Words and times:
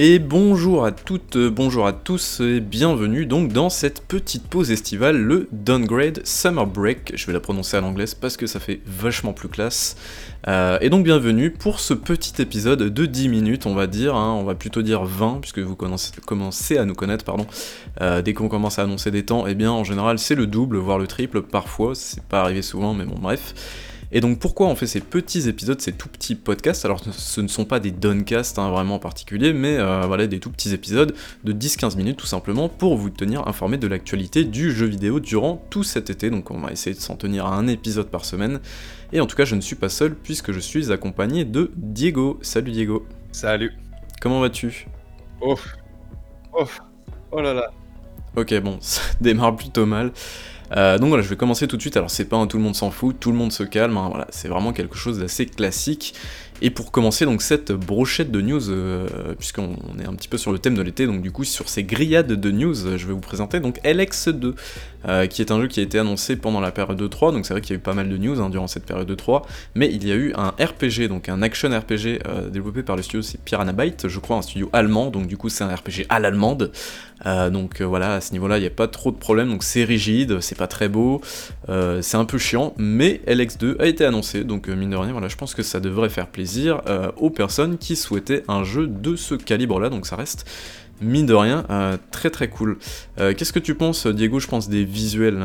Et 0.00 0.20
bonjour 0.20 0.84
à 0.84 0.92
toutes, 0.92 1.36
bonjour 1.36 1.84
à 1.84 1.92
tous 1.92 2.38
et 2.38 2.60
bienvenue 2.60 3.26
donc 3.26 3.52
dans 3.52 3.68
cette 3.68 4.00
petite 4.00 4.46
pause 4.46 4.70
estivale, 4.70 5.16
le 5.16 5.48
Downgrade 5.50 6.20
Summer 6.24 6.68
Break. 6.68 7.14
Je 7.16 7.26
vais 7.26 7.32
la 7.32 7.40
prononcer 7.40 7.76
à 7.76 7.80
l'anglaise 7.80 8.14
parce 8.14 8.36
que 8.36 8.46
ça 8.46 8.60
fait 8.60 8.80
vachement 8.86 9.32
plus 9.32 9.48
classe. 9.48 9.96
Euh, 10.46 10.78
et 10.80 10.88
donc 10.88 11.02
bienvenue 11.02 11.50
pour 11.50 11.80
ce 11.80 11.94
petit 11.94 12.40
épisode 12.40 12.80
de 12.80 13.06
10 13.06 13.28
minutes, 13.28 13.66
on 13.66 13.74
va 13.74 13.88
dire, 13.88 14.14
hein. 14.14 14.34
on 14.34 14.44
va 14.44 14.54
plutôt 14.54 14.82
dire 14.82 15.02
20 15.04 15.40
puisque 15.40 15.58
vous 15.58 15.74
commencez 15.74 16.78
à 16.78 16.84
nous 16.84 16.94
connaître, 16.94 17.24
pardon. 17.24 17.48
Euh, 18.00 18.22
dès 18.22 18.34
qu'on 18.34 18.48
commence 18.48 18.78
à 18.78 18.82
annoncer 18.82 19.10
des 19.10 19.24
temps, 19.24 19.48
eh 19.48 19.56
bien 19.56 19.72
en 19.72 19.82
général 19.82 20.20
c'est 20.20 20.36
le 20.36 20.46
double, 20.46 20.76
voire 20.76 21.00
le 21.00 21.08
triple 21.08 21.42
parfois, 21.42 21.96
c'est 21.96 22.22
pas 22.22 22.42
arrivé 22.42 22.62
souvent, 22.62 22.94
mais 22.94 23.04
bon 23.04 23.18
bref. 23.20 23.52
Et 24.10 24.20
donc 24.20 24.38
pourquoi 24.38 24.68
on 24.68 24.74
fait 24.74 24.86
ces 24.86 25.00
petits 25.00 25.48
épisodes, 25.48 25.80
ces 25.80 25.92
tout 25.92 26.08
petits 26.08 26.34
podcasts? 26.34 26.84
Alors 26.84 27.00
ce 27.04 27.40
ne 27.40 27.48
sont 27.48 27.66
pas 27.66 27.78
des 27.78 27.90
downcasts 27.90 28.58
hein, 28.58 28.70
vraiment 28.70 28.98
particuliers, 28.98 29.52
mais 29.52 29.76
euh, 29.76 30.02
voilà 30.06 30.26
des 30.26 30.40
tout 30.40 30.50
petits 30.50 30.72
épisodes 30.72 31.14
de 31.44 31.52
10-15 31.52 31.96
minutes 31.96 32.16
tout 32.16 32.26
simplement 32.26 32.70
pour 32.70 32.96
vous 32.96 33.10
tenir 33.10 33.46
informé 33.46 33.76
de 33.76 33.86
l'actualité 33.86 34.44
du 34.44 34.72
jeu 34.72 34.86
vidéo 34.86 35.20
durant 35.20 35.62
tout 35.68 35.82
cet 35.82 36.08
été. 36.08 36.30
Donc 36.30 36.50
on 36.50 36.58
va 36.60 36.72
essayer 36.72 36.96
de 36.96 37.00
s'en 37.00 37.16
tenir 37.16 37.46
à 37.46 37.54
un 37.54 37.66
épisode 37.66 38.08
par 38.08 38.24
semaine. 38.24 38.60
Et 39.12 39.20
en 39.20 39.26
tout 39.26 39.36
cas 39.36 39.44
je 39.44 39.54
ne 39.54 39.60
suis 39.60 39.76
pas 39.76 39.90
seul 39.90 40.14
puisque 40.14 40.52
je 40.52 40.60
suis 40.60 40.90
accompagné 40.90 41.44
de 41.44 41.70
Diego. 41.76 42.38
Salut 42.40 42.72
Diego. 42.72 43.06
Salut. 43.32 43.72
Comment 44.22 44.40
vas-tu? 44.40 44.86
Oh. 45.42 45.54
Oh. 46.54 46.64
Oh 47.30 47.40
là 47.42 47.52
là. 47.52 47.70
Ok 48.36 48.58
bon, 48.60 48.78
ça 48.80 49.02
démarre 49.20 49.54
plutôt 49.54 49.84
mal. 49.84 50.12
Euh, 50.76 50.98
donc 50.98 51.08
voilà, 51.08 51.22
je 51.22 51.28
vais 51.28 51.36
commencer 51.36 51.66
tout 51.66 51.76
de 51.76 51.80
suite. 51.80 51.96
Alors 51.96 52.10
c'est 52.10 52.26
pas 52.26 52.36
un 52.36 52.46
tout 52.46 52.56
le 52.56 52.62
monde 52.62 52.74
s'en 52.74 52.90
fout, 52.90 53.16
tout 53.18 53.30
le 53.30 53.36
monde 53.36 53.52
se 53.52 53.62
calme. 53.62 53.96
Hein, 53.96 54.08
voilà, 54.08 54.26
c'est 54.30 54.48
vraiment 54.48 54.72
quelque 54.72 54.96
chose 54.96 55.18
d'assez 55.18 55.46
classique. 55.46 56.14
Et 56.60 56.70
pour 56.70 56.90
commencer 56.90 57.24
donc 57.24 57.40
cette 57.42 57.70
brochette 57.70 58.32
de 58.32 58.40
news, 58.40 58.70
euh, 58.70 59.06
puisqu'on 59.38 59.76
est 60.00 60.06
un 60.06 60.14
petit 60.14 60.26
peu 60.26 60.38
sur 60.38 60.52
le 60.52 60.58
thème 60.58 60.74
de 60.74 60.82
l'été, 60.82 61.06
donc 61.06 61.22
du 61.22 61.30
coup 61.30 61.44
sur 61.44 61.68
ces 61.68 61.84
grillades 61.84 62.32
de 62.32 62.50
news, 62.50 62.74
je 62.74 63.06
vais 63.06 63.12
vous 63.12 63.20
présenter 63.20 63.60
donc 63.60 63.78
LX2, 63.84 64.54
euh, 65.06 65.26
qui 65.26 65.40
est 65.40 65.52
un 65.52 65.60
jeu 65.60 65.68
qui 65.68 65.78
a 65.78 65.84
été 65.84 66.00
annoncé 66.00 66.34
pendant 66.34 66.60
la 66.60 66.72
période 66.72 66.96
de 66.96 67.06
3, 67.06 67.30
donc 67.30 67.46
c'est 67.46 67.54
vrai 67.54 67.60
qu'il 67.60 67.70
y 67.70 67.74
a 67.74 67.78
eu 67.78 67.82
pas 67.82 67.94
mal 67.94 68.08
de 68.08 68.16
news 68.16 68.40
hein, 68.40 68.50
durant 68.50 68.66
cette 68.66 68.84
période 68.84 69.06
de 69.06 69.14
3, 69.14 69.46
mais 69.76 69.88
il 69.92 70.06
y 70.06 70.10
a 70.10 70.16
eu 70.16 70.32
un 70.34 70.48
RPG, 70.48 71.08
donc 71.08 71.28
un 71.28 71.42
action 71.42 71.68
RPG 71.68 72.18
euh, 72.26 72.48
développé 72.50 72.82
par 72.82 72.96
le 72.96 73.02
studio, 73.02 73.22
c'est 73.22 73.40
Piranha 73.40 73.72
je 74.04 74.18
crois 74.18 74.38
un 74.38 74.42
studio 74.42 74.68
allemand, 74.72 75.10
donc 75.10 75.28
du 75.28 75.36
coup 75.36 75.48
c'est 75.48 75.62
un 75.62 75.72
RPG 75.72 76.06
à 76.08 76.18
l'allemande, 76.18 76.72
donc 77.24 77.82
voilà, 77.82 78.14
à 78.14 78.20
ce 78.20 78.32
niveau-là 78.32 78.58
il 78.58 78.60
n'y 78.60 78.66
a 78.66 78.70
pas 78.70 78.86
trop 78.86 79.10
de 79.10 79.16
problème, 79.16 79.48
donc 79.48 79.64
c'est 79.64 79.82
rigide, 79.82 80.40
c'est 80.40 80.56
pas 80.56 80.68
très 80.68 80.88
beau, 80.88 81.20
c'est 81.68 82.16
un 82.16 82.24
peu 82.24 82.38
chiant, 82.38 82.74
mais 82.76 83.20
LX2 83.26 83.80
a 83.80 83.86
été 83.86 84.04
annoncé, 84.04 84.44
donc 84.44 84.68
mine 84.68 84.90
de 84.90 84.96
rien, 84.96 85.12
voilà, 85.12 85.28
je 85.28 85.36
pense 85.36 85.54
que 85.54 85.62
ça 85.62 85.80
devrait 85.80 86.08
faire 86.08 86.28
plaisir 86.28 86.47
euh, 86.56 87.10
aux 87.16 87.30
personnes 87.30 87.78
qui 87.78 87.96
souhaitaient 87.96 88.44
un 88.48 88.64
jeu 88.64 88.86
de 88.86 89.16
ce 89.16 89.34
calibre-là, 89.34 89.90
donc 89.90 90.06
ça 90.06 90.16
reste 90.16 90.46
mine 91.00 91.26
de 91.26 91.34
rien, 91.34 91.64
euh, 91.70 91.96
très 92.10 92.30
très 92.30 92.48
cool. 92.48 92.78
Euh, 93.18 93.32
qu'est-ce 93.32 93.52
que 93.52 93.60
tu 93.60 93.74
penses, 93.74 94.06
Diego, 94.06 94.40
je 94.40 94.48
pense, 94.48 94.68
des 94.68 94.84
visuels 94.84 95.38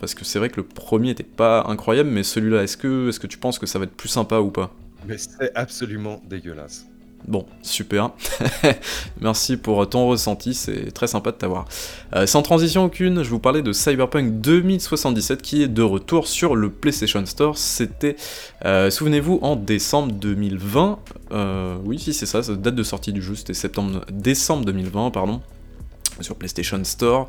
Parce 0.00 0.14
que 0.14 0.24
c'est 0.24 0.38
vrai 0.38 0.48
que 0.48 0.58
le 0.58 0.62
premier 0.62 1.10
était 1.10 1.24
pas 1.24 1.64
incroyable, 1.66 2.10
mais 2.10 2.22
celui-là, 2.22 2.62
est-ce 2.62 2.76
que, 2.76 3.08
est 3.08 3.10
-ce 3.10 3.20
que 3.20 3.26
tu 3.26 3.38
penses 3.38 3.58
que 3.58 3.66
ça 3.66 3.78
va 3.78 3.84
être 3.84 3.96
plus 3.96 4.08
sympa 4.08 4.38
ou 4.38 4.50
pas? 4.50 4.72
Mais 5.08 5.18
c'est 5.18 5.52
absolument 5.54 6.22
dégueulasse. 6.28 6.86
Bon, 7.26 7.44
super. 7.62 8.12
Merci 9.20 9.56
pour 9.56 9.88
ton 9.88 10.06
ressenti, 10.06 10.54
c'est 10.54 10.92
très 10.92 11.08
sympa 11.08 11.32
de 11.32 11.36
t'avoir. 11.36 11.64
Euh, 12.14 12.24
sans 12.24 12.42
transition 12.42 12.84
aucune, 12.84 13.24
je 13.24 13.30
vous 13.30 13.40
parlais 13.40 13.62
de 13.62 13.72
Cyberpunk 13.72 14.40
2077 14.40 15.42
qui 15.42 15.62
est 15.62 15.68
de 15.68 15.82
retour 15.82 16.28
sur 16.28 16.54
le 16.54 16.70
PlayStation 16.70 17.26
Store. 17.26 17.58
C'était, 17.58 18.14
euh, 18.64 18.90
souvenez-vous, 18.90 19.40
en 19.42 19.56
décembre 19.56 20.12
2020. 20.12 21.00
Euh, 21.32 21.76
oui, 21.84 21.98
si 21.98 22.14
c'est 22.14 22.26
ça, 22.26 22.42
date 22.42 22.76
de 22.76 22.82
sortie 22.84 23.12
du 23.12 23.22
jeu, 23.22 23.34
c'était 23.34 23.54
septembre, 23.54 24.04
décembre 24.12 24.64
2020, 24.64 25.10
pardon 25.10 25.40
sur 26.22 26.36
PlayStation 26.36 26.82
Store. 26.84 27.28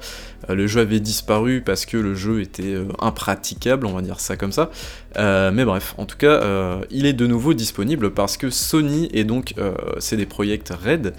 Euh, 0.49 0.55
le 0.55 0.67
jeu 0.67 0.81
avait 0.81 0.99
disparu 0.99 1.61
parce 1.61 1.85
que 1.85 1.97
le 1.97 2.15
jeu 2.15 2.41
était 2.41 2.73
euh, 2.73 2.87
impraticable, 2.99 3.85
on 3.85 3.93
va 3.93 4.01
dire 4.01 4.19
ça 4.19 4.37
comme 4.37 4.51
ça. 4.51 4.69
Euh, 5.17 5.51
mais 5.51 5.65
bref, 5.65 5.95
en 5.97 6.05
tout 6.05 6.17
cas, 6.17 6.41
il 6.91 7.05
est 7.05 7.13
de 7.13 7.27
nouveau 7.27 7.53
disponible 7.53 8.11
parce 8.11 8.37
que 8.37 8.49
Sony 8.49 9.09
et 9.13 9.23
donc 9.23 9.55
CD 9.99 10.25
Projekt 10.25 10.69
Red 10.69 11.13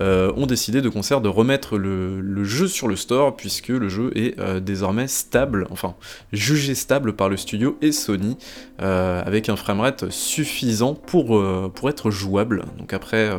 ont 0.00 0.46
décidé 0.46 0.82
de 0.82 0.88
concert 0.88 1.20
de 1.20 1.28
remettre 1.28 1.76
le, 1.76 2.44
jeu 2.44 2.68
sur 2.68 2.86
le 2.86 2.96
store 2.96 3.36
puisque 3.36 3.68
le 3.68 3.88
jeu 3.88 4.12
est 4.14 4.40
désormais 4.60 5.08
stable, 5.08 5.66
enfin 5.70 5.94
jugé 6.32 6.74
stable 6.74 7.14
par 7.14 7.28
le 7.28 7.36
studio 7.36 7.76
et 7.82 7.92
Sony 7.92 8.36
avec 8.78 9.48
un 9.48 9.56
framerate 9.56 10.10
suffisant 10.10 10.94
pour, 10.94 11.42
pour 11.74 11.90
être 11.90 12.10
jouable. 12.10 12.64
Donc 12.78 12.92
après 12.92 13.30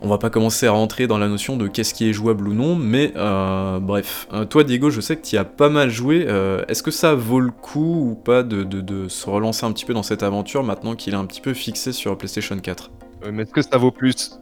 on 0.00 0.08
va 0.08 0.18
pas 0.18 0.30
commencer 0.30 0.66
à 0.66 0.72
rentrer 0.72 1.06
dans 1.06 1.18
la 1.18 1.28
notion 1.28 1.56
de 1.56 1.68
qu'est-ce 1.68 1.94
qui 1.94 2.08
est 2.08 2.12
jouable 2.12 2.48
ou 2.48 2.54
non, 2.54 2.76
mais 2.76 3.12
euh, 3.16 3.78
bref. 3.80 4.28
Euh, 4.32 4.44
toi, 4.44 4.62
Diego, 4.62 4.90
je 4.90 5.00
sais 5.00 5.16
que 5.16 5.24
tu 5.24 5.36
as 5.38 5.44
pas 5.44 5.68
mal 5.68 5.90
joué. 5.90 6.26
Euh, 6.28 6.64
est-ce 6.68 6.82
que 6.82 6.90
ça 6.90 7.14
vaut 7.14 7.40
le 7.40 7.50
coup 7.50 8.10
ou 8.10 8.14
pas 8.14 8.42
de, 8.42 9.08
se 9.08 9.30
relancer 9.30 9.64
un 9.64 9.72
petit 9.72 9.84
peu 9.84 9.94
dans 9.94 10.02
cette 10.02 10.22
aventure 10.22 10.62
maintenant 10.62 10.94
qu'il 10.94 11.14
est 11.14 11.16
un 11.16 11.26
petit 11.26 11.40
peu 11.40 11.54
fixé 11.54 11.92
sur 11.92 12.16
PlayStation 12.18 12.58
4 12.58 12.90
Mais 13.32 13.42
est-ce 13.42 13.52
que 13.52 13.62
ça 13.62 13.78
vaut 13.78 13.90
plus? 13.90 14.38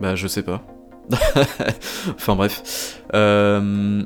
Bah, 0.00 0.14
je 0.14 0.26
sais 0.26 0.42
pas. 0.42 0.62
enfin 2.08 2.36
bref. 2.36 3.00
Euh, 3.14 3.60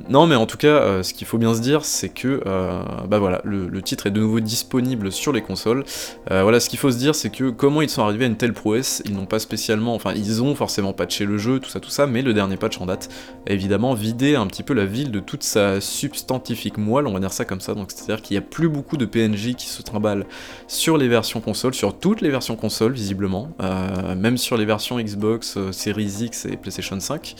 non 0.09 0.27
mais 0.27 0.35
en 0.35 0.47
tout 0.47 0.59
cas, 0.59 0.69
euh, 0.69 1.03
ce 1.03 1.15
qu'il 1.15 1.27
faut 1.27 1.39
bien 1.39 1.55
se 1.55 1.61
dire, 1.61 1.85
c'est 1.85 2.09
que 2.09 2.43
euh, 2.47 2.83
bah 3.09 3.19
voilà, 3.19 3.41
le, 3.45 3.81
titre 3.83 4.07
est 4.07 4.11
de 4.11 4.21
nouveau 4.21 4.41
disponible 4.41 5.13
sur 5.13 5.33
les 5.33 5.41
consoles. 5.41 5.85
voilà, 6.29 6.61
ce 6.61 6.69
qu'il 6.69 6.79
faut 6.79 6.91
se 6.91 6.99
dire, 6.99 7.15
c'est 7.15 7.31
que 7.31 7.51
comment 7.51 7.81
ils 7.81 7.89
sont 7.89 8.03
arrivés 8.03 8.25
à 8.25 8.29
une 8.29 8.37
telle 8.37 8.53
prouesse, 8.53 9.03
ils 9.07 9.15
n'ont 9.15 9.25
pas 9.27 9.39
spécialement, 9.39 9.95
enfin 9.95 10.13
ils 10.15 10.43
ont 10.43 10.55
forcément 10.55 10.93
patché 10.93 11.25
le 11.25 11.39
jeu, 11.39 11.61
tout 11.61 11.71
ça, 11.71 11.81
tout 11.81 11.91
ça, 11.91 12.07
mais 12.07 12.23
le 12.23 12.35
dernier 12.35 12.57
patch 12.57 12.81
en 12.81 12.87
date 12.87 13.09
a 13.49 13.53
évidemment 13.53 13.95
vidé 13.95 14.35
un 14.35 14.47
petit 14.47 14.63
peu 14.63 14.75
la 14.75 14.85
ville 14.85 15.11
de 15.11 15.21
toute 15.21 15.43
sa 15.43 15.81
substantifique 15.81 16.77
moelle, 16.77 17.07
on 17.07 17.13
va 17.13 17.21
dire 17.21 17.33
ça 17.33 17.45
comme 17.45 17.61
ça. 17.61 17.75
Donc 17.75 17.93
c'est-à-dire 17.93 18.21
qu'il 18.21 18.35
n'y 18.35 18.39
a 18.39 18.47
plus 18.47 18.69
beaucoup 18.69 18.97
de 18.97 19.07
PNJ 19.07 19.55
qui 19.55 19.69
se 19.69 19.81
trimballent 19.81 20.27
sur 20.67 20.99
les 20.99 21.09
versions 21.09 21.41
consoles, 21.41 21.75
sur 21.75 21.99
toutes 21.99 22.21
les 22.21 22.31
versions 22.31 22.57
consoles 22.57 22.93
visiblement, 22.93 23.51
même 24.17 24.37
sur 24.37 24.57
les 24.57 24.65
versions 24.65 24.99
Xbox, 24.99 25.57
Series 25.71 26.25
X 26.25 26.47
et 26.47 26.57
PlayStation 26.57 26.88
5. 27.01 27.37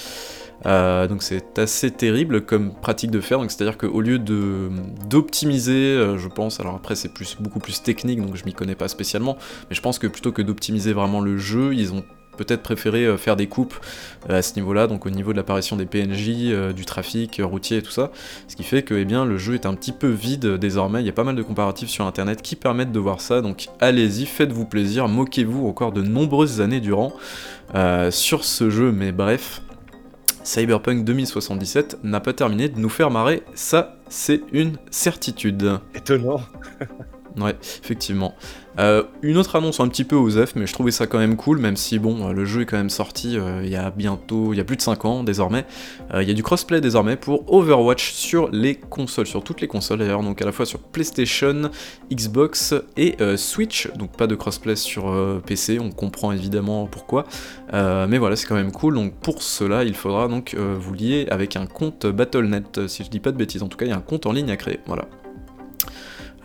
Euh, 0.67 1.07
donc 1.07 1.23
c'est 1.23 1.59
assez 1.59 1.91
terrible 1.91 2.45
comme 2.45 2.75
pratique 2.75 3.11
de 3.13 3.21
faire, 3.21 3.39
donc 3.39 3.51
c'est-à-dire 3.51 3.79
qu'au 3.79 4.01
lieu 4.01 4.19
de 4.19 4.71
d'optimiser, 5.09 5.95
euh, 5.95 6.19
je 6.19 6.29
pense, 6.29 6.59
alors 6.59 6.75
après 6.75 6.97
c'est 6.97 7.11
plus, 7.15 7.37
beaucoup 7.39 7.61
plus 7.61 7.81
technique, 7.83 8.21
donc 8.21 8.35
je 8.35 8.45
m'y 8.45 8.53
connais 8.53 8.75
pas 8.75 8.89
spécialement, 8.89 9.37
mais 9.71 9.77
je 9.77 9.81
pense 9.81 10.01
que 10.01 10.09
plutôt 10.09 10.33
que 10.33 10.43
d'optimiser 10.43 10.93
vraiment 10.93 11.21
le 11.21 11.39
jeu, 11.39 11.75
ils 11.75 11.93
ont 11.93 12.05
peut-être 12.39 12.63
préféré 12.63 13.05
euh, 13.05 13.17
faire 13.19 13.37
des 13.37 13.47
coupes 13.47 13.75
à 14.29 14.41
ce 14.41 14.55
niveau-là, 14.57 14.87
donc 14.87 15.05
au 15.05 15.11
niveau 15.11 15.33
de 15.33 15.37
l'apparition 15.37 15.77
des 15.77 15.87
PNJ, 15.87 16.75
du 16.75 16.85
trafic 16.85 17.41
routier 17.43 17.79
et 17.79 17.83
tout 17.83 17.91
ça, 17.91 18.11
ce 18.49 18.57
qui 18.57 18.65
fait 18.65 18.83
que 18.83 18.95
eh 18.95 19.05
bien, 19.05 19.25
le 19.25 19.39
jeu 19.39 19.55
est 19.55 19.67
un 19.67 19.75
petit 19.75 19.93
peu 19.93 20.09
vide 20.09 20.57
désormais, 20.57 21.01
il 21.01 21.07
y 21.07 21.09
a 21.09 21.13
pas 21.13 21.25
mal 21.25 21.37
de 21.37 21.43
comparatifs 21.43 21.89
sur 21.89 22.05
internet 22.05 22.43
qui 22.43 22.57
permettent 22.57 22.93
de 22.93 22.99
voir 22.99 23.21
ça, 23.21 23.41
donc 23.41 23.69
allez-y, 23.81 24.27
faites-vous 24.27 24.65
plaisir, 24.65 25.09
moquez-vous 25.09 25.67
encore 25.67 25.93
de 25.93 26.03
nombreuses 26.03 26.61
années 26.61 26.81
durant 26.81 27.13
sur 28.11 28.45
ce 28.45 28.71
jeu, 28.71 28.93
mais 28.93 29.13
bref, 29.13 29.63
Cyberpunk 30.49 31.05
2077 31.05 31.99
n'a 32.05 32.21
pas 32.21 32.33
terminé 32.33 32.69
de 32.69 32.79
nous 32.79 32.89
faire 32.89 33.11
marrer, 33.11 33.43
ça 33.55 33.99
c'est 34.09 34.41
une 34.53 34.79
certitude. 34.91 35.79
Étonnant. 35.95 36.41
ouais, 37.43 37.57
effectivement. 37.83 38.35
Euh, 38.79 39.03
une 39.23 39.37
autre 39.39 39.57
annonce 39.57 39.81
un 39.81 39.89
petit 39.89 40.05
peu 40.05 40.15
aux 40.15 40.31
F, 40.31 40.55
mais 40.55 40.67
je 40.67 40.73
trouvais 40.73 40.93
ça 40.93 41.07
quand 41.07 41.19
même 41.19 41.37
cool, 41.37 41.59
même 41.59 41.77
si 41.77 41.99
bon, 41.99 42.29
euh, 42.29 42.33
le 42.33 42.45
jeu 42.45 42.63
est 42.63 42.67
quand 42.67 42.77
même 42.77 42.91
sorti 42.91 43.37
euh, 43.37 43.63
il 43.65 43.71
y 43.71 43.77
a 43.77 43.91
bientôt, 43.91 44.53
il 44.53 44.57
y 44.57 44.61
a 44.61 44.65
plus 44.65 44.77
de 44.77 44.83
5 44.83 45.05
ans 45.05 45.25
désormais. 45.25 45.67
il 46.15 46.29
y 46.29 46.31
a 46.31 46.35
du 46.35 46.43
crossplay 46.43 46.81
désormais 46.81 47.17
pour 47.17 47.53
Overwatch 47.53 48.13
sur 48.13 48.49
les 48.51 48.77
consoles, 48.77 49.27
sur 49.27 49.43
toutes 49.43 49.61
les 49.61 49.67
consoles 49.67 49.99
d'ailleurs, 49.99 50.23
donc 50.23 50.41
à 50.41 50.45
la 50.45 50.53
fois 50.53 50.65
sur 50.65 50.79
PlayStation, 50.79 51.71
Xbox 52.13 52.75
et 52.97 53.17
Switch, 53.37 53.91
donc 53.97 54.17
pas 54.17 54.27
de 54.27 54.35
crossplay 54.35 54.77
sur 54.77 55.13
PC, 55.45 55.79
on 55.81 55.91
comprend 55.91 56.33
évidemment 56.33 56.87
pourquoi, 56.87 57.25
mais 57.73 58.19
voilà, 58.19 58.37
c'est 58.37 58.47
quand 58.47 58.55
même 58.55 58.73
cool, 58.73 58.95
donc 58.95 59.15
pour 59.15 59.43
cela, 59.43 59.85
il 59.85 59.95
faudra 59.95 60.29
donc 60.29 60.55
vous 60.55 60.95
lier 60.95 61.27
avec 61.31 61.57
un 61.57 61.67
compte 61.67 62.07
Battle.net, 62.07 62.87
si 62.87 63.05
je 63.05 63.11
dis 63.11 63.21
pas 63.21 63.33
de 63.33 63.37
bêtises, 63.37 63.63
en 63.63 63.69
tout 63.69 63.77
cas, 63.77 63.87
il 63.87 63.91
y 63.91 63.93
a 63.93 63.97
un 63.97 64.01
compte 64.01 64.27
en 64.27 64.33
ligne 64.33 64.51
à 64.51 64.57
créer, 64.57 64.81
voilà. 64.87 65.07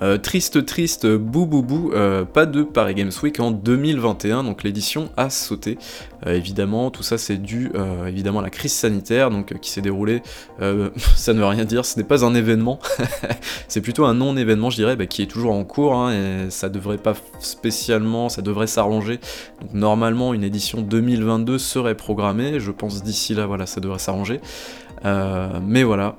Euh, 0.01 0.17
triste, 0.17 0.65
triste, 0.65 1.07
bou 1.07 1.45
bou 1.45 1.61
bou, 1.61 1.91
euh, 1.93 2.25
pas 2.25 2.45
de 2.45 2.63
Paris 2.63 2.95
Games 2.95 3.11
Week 3.21 3.39
en 3.39 3.51
2021, 3.51 4.43
donc 4.43 4.63
l'édition 4.63 5.09
a 5.17 5.29
sauté. 5.29 5.77
Euh, 6.25 6.33
évidemment, 6.33 6.89
tout 6.89 7.03
ça 7.03 7.17
c'est 7.17 7.37
dû 7.37 7.71
évidemment 8.07 8.39
à 8.39 8.41
la 8.41 8.49
crise 8.49 8.73
sanitaire, 8.73 9.29
donc 9.29 9.57
qui 9.59 9.69
s'est 9.69 9.81
déroulée, 9.81 10.21
ça 11.15 11.33
ne 11.33 11.39
veut 11.39 11.45
rien 11.45 11.65
dire, 11.65 11.85
ce 11.85 11.97
n'est 11.97 12.05
pas 12.05 12.25
un 12.25 12.33
événement, 12.33 12.79
c'est 13.67 13.81
plutôt 13.81 14.05
un 14.05 14.15
non-événement, 14.15 14.69
je 14.69 14.77
dirais, 14.77 14.95
bah, 14.95 15.05
qui 15.05 15.21
est 15.21 15.27
toujours 15.27 15.53
en 15.53 15.63
cours, 15.63 15.93
hein, 15.95 16.13
et 16.13 16.49
ça 16.49 16.69
devrait 16.69 16.97
pas 16.97 17.13
spécialement, 17.39 18.29
ça 18.29 18.41
devrait 18.41 18.67
s'arranger. 18.67 19.19
Normalement, 19.73 20.33
une 20.33 20.43
édition 20.43 20.81
2022 20.81 21.57
serait 21.57 21.95
programmée, 21.95 22.59
je 22.59 22.71
pense 22.71 23.03
d'ici 23.03 23.35
là, 23.35 23.45
voilà, 23.45 23.65
ça 23.65 23.79
devrait 23.79 23.99
s'arranger. 23.99 24.41
mais 25.03 25.83
voilà, 25.83 26.17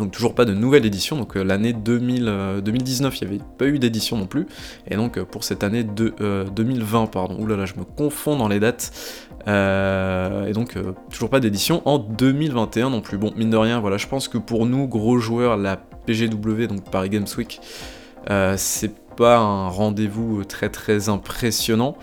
Donc 0.00 0.12
toujours 0.12 0.34
pas 0.34 0.46
de 0.46 0.54
nouvelle 0.54 0.86
édition, 0.86 1.16
donc 1.16 1.36
euh, 1.36 1.42
l'année 1.42 1.74
2019 1.74 3.20
il 3.20 3.28
n'y 3.28 3.34
avait 3.34 3.44
pas 3.58 3.66
eu 3.66 3.78
d'édition 3.78 4.16
non 4.16 4.26
plus, 4.26 4.46
et 4.88 4.96
donc 4.96 5.18
euh, 5.18 5.26
pour 5.26 5.44
cette 5.44 5.62
année 5.62 5.84
de, 5.84 6.14
2020, 6.54 7.06
pardon, 7.08 7.38
oulala 7.38 7.66
je 7.66 7.74
me 7.74 7.84
confonds 7.84 8.36
dans 8.36 8.48
les 8.48 8.60
dates, 8.60 8.92
et 9.46 10.52
donc 10.52 10.76
toujours 11.10 11.28
pas 11.28 11.40
d'édition 11.40 11.82
en 11.84 11.98
2021 11.98 12.90
non 12.90 13.00
plus. 13.00 13.18
Bon, 13.18 13.32
mine 13.36 13.50
de 13.50 13.56
rien, 13.56 13.78
voilà, 13.78 13.98
je 13.98 14.06
pense 14.06 14.28
que 14.28 14.38
pour 14.38 14.64
nous, 14.66 14.88
gros 14.88 15.18
joueurs, 15.18 15.56
la 15.56 15.76
PGW, 15.76 16.66
donc 16.66 16.90
Paris 16.90 17.10
Games 17.10 17.26
Week, 17.36 17.60
c'est 18.56 18.94
pas 19.16 19.36
un 19.38 19.68
rendez-vous 19.68 20.44
très 20.44 20.70
très 20.70 21.08
impressionnant. 21.10 21.96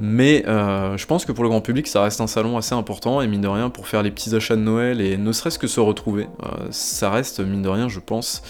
Mais 0.00 0.44
euh, 0.46 0.96
je 0.96 1.06
pense 1.06 1.26
que 1.26 1.32
pour 1.32 1.44
le 1.44 1.50
grand 1.50 1.60
public, 1.60 1.86
ça 1.86 2.02
reste 2.02 2.22
un 2.22 2.26
salon 2.26 2.56
assez 2.56 2.74
important, 2.74 3.20
et 3.20 3.28
mine 3.28 3.42
de 3.42 3.48
rien, 3.48 3.68
pour 3.68 3.86
faire 3.86 4.02
les 4.02 4.10
petits 4.10 4.34
achats 4.34 4.56
de 4.56 4.62
Noël 4.62 5.02
et 5.02 5.18
ne 5.18 5.30
serait-ce 5.30 5.58
que 5.58 5.66
se 5.66 5.78
retrouver, 5.78 6.26
euh, 6.42 6.68
ça 6.70 7.10
reste, 7.10 7.40
mine 7.40 7.60
de 7.60 7.68
rien, 7.68 7.88
je 7.88 8.00
pense, 8.00 8.42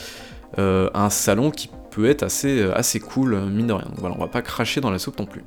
euh, 0.59 0.89
un 0.95 1.11
salon 1.11 1.51
qui 1.51 1.69
peut 1.91 2.09
être 2.09 2.23
assez, 2.23 2.63
assez 2.75 3.01
cool, 3.01 3.37
mine 3.51 3.67
de 3.67 3.73
rien. 3.73 3.87
Donc 3.87 3.99
voilà, 3.99 4.15
on 4.17 4.21
va 4.21 4.29
pas 4.29 4.43
cracher 4.43 4.81
dans 4.81 4.93
la 4.93 5.01
soupe 5.01 5.19
non 5.19 5.27
plus. 5.27 5.43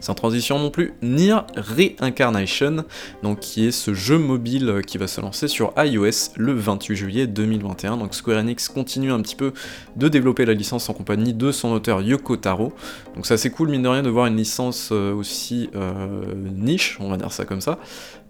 Sans 0.00 0.14
transition 0.14 0.58
non 0.58 0.70
plus, 0.70 0.94
Nier 1.02 1.38
Reincarnation, 1.56 2.84
donc 3.22 3.40
qui 3.40 3.66
est 3.66 3.72
ce 3.72 3.94
jeu 3.94 4.18
mobile 4.18 4.82
qui 4.86 4.98
va 4.98 5.06
se 5.06 5.20
lancer 5.20 5.48
sur 5.48 5.72
iOS 5.76 6.32
le 6.36 6.52
28 6.52 6.96
juillet 6.96 7.26
2021. 7.26 7.96
Donc 7.96 8.14
Square 8.14 8.38
Enix 8.38 8.68
continue 8.68 9.12
un 9.12 9.20
petit 9.20 9.36
peu 9.36 9.52
de 9.96 10.08
développer 10.08 10.44
la 10.44 10.54
licence 10.54 10.88
en 10.88 10.94
compagnie 10.94 11.34
de 11.34 11.52
son 11.52 11.72
auteur 11.72 12.00
Yoko 12.02 12.36
Taro. 12.36 12.72
Donc 13.14 13.26
c'est 13.26 13.34
assez 13.34 13.50
cool 13.50 13.68
mine 13.68 13.82
de 13.82 13.88
rien 13.88 14.02
de 14.02 14.10
voir 14.10 14.26
une 14.26 14.36
licence 14.36 14.90
euh, 14.92 15.14
aussi 15.14 15.70
euh, 15.74 16.22
niche, 16.54 16.98
on 17.00 17.08
va 17.08 17.16
dire 17.16 17.32
ça 17.32 17.44
comme 17.44 17.60
ça, 17.60 17.78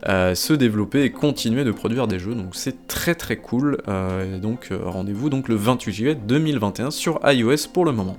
euh, 0.08 0.34
se 0.34 0.52
développer 0.52 1.02
et 1.02 1.10
continuer 1.10 1.64
de 1.64 1.72
produire 1.72 2.06
des 2.06 2.18
jeux. 2.18 2.34
Donc 2.34 2.54
c'est 2.54 2.86
très 2.86 3.14
très 3.14 3.36
cool. 3.36 3.78
donc 4.40 4.70
rendez-vous 4.84 5.30
donc 5.30 5.48
le 5.48 5.56
28 5.56 5.92
juillet 5.92 6.14
2021 6.14 6.90
sur 6.90 7.20
iOS 7.24 7.68
pour 7.72 7.84
le 7.84 7.92
moment. 7.92 8.16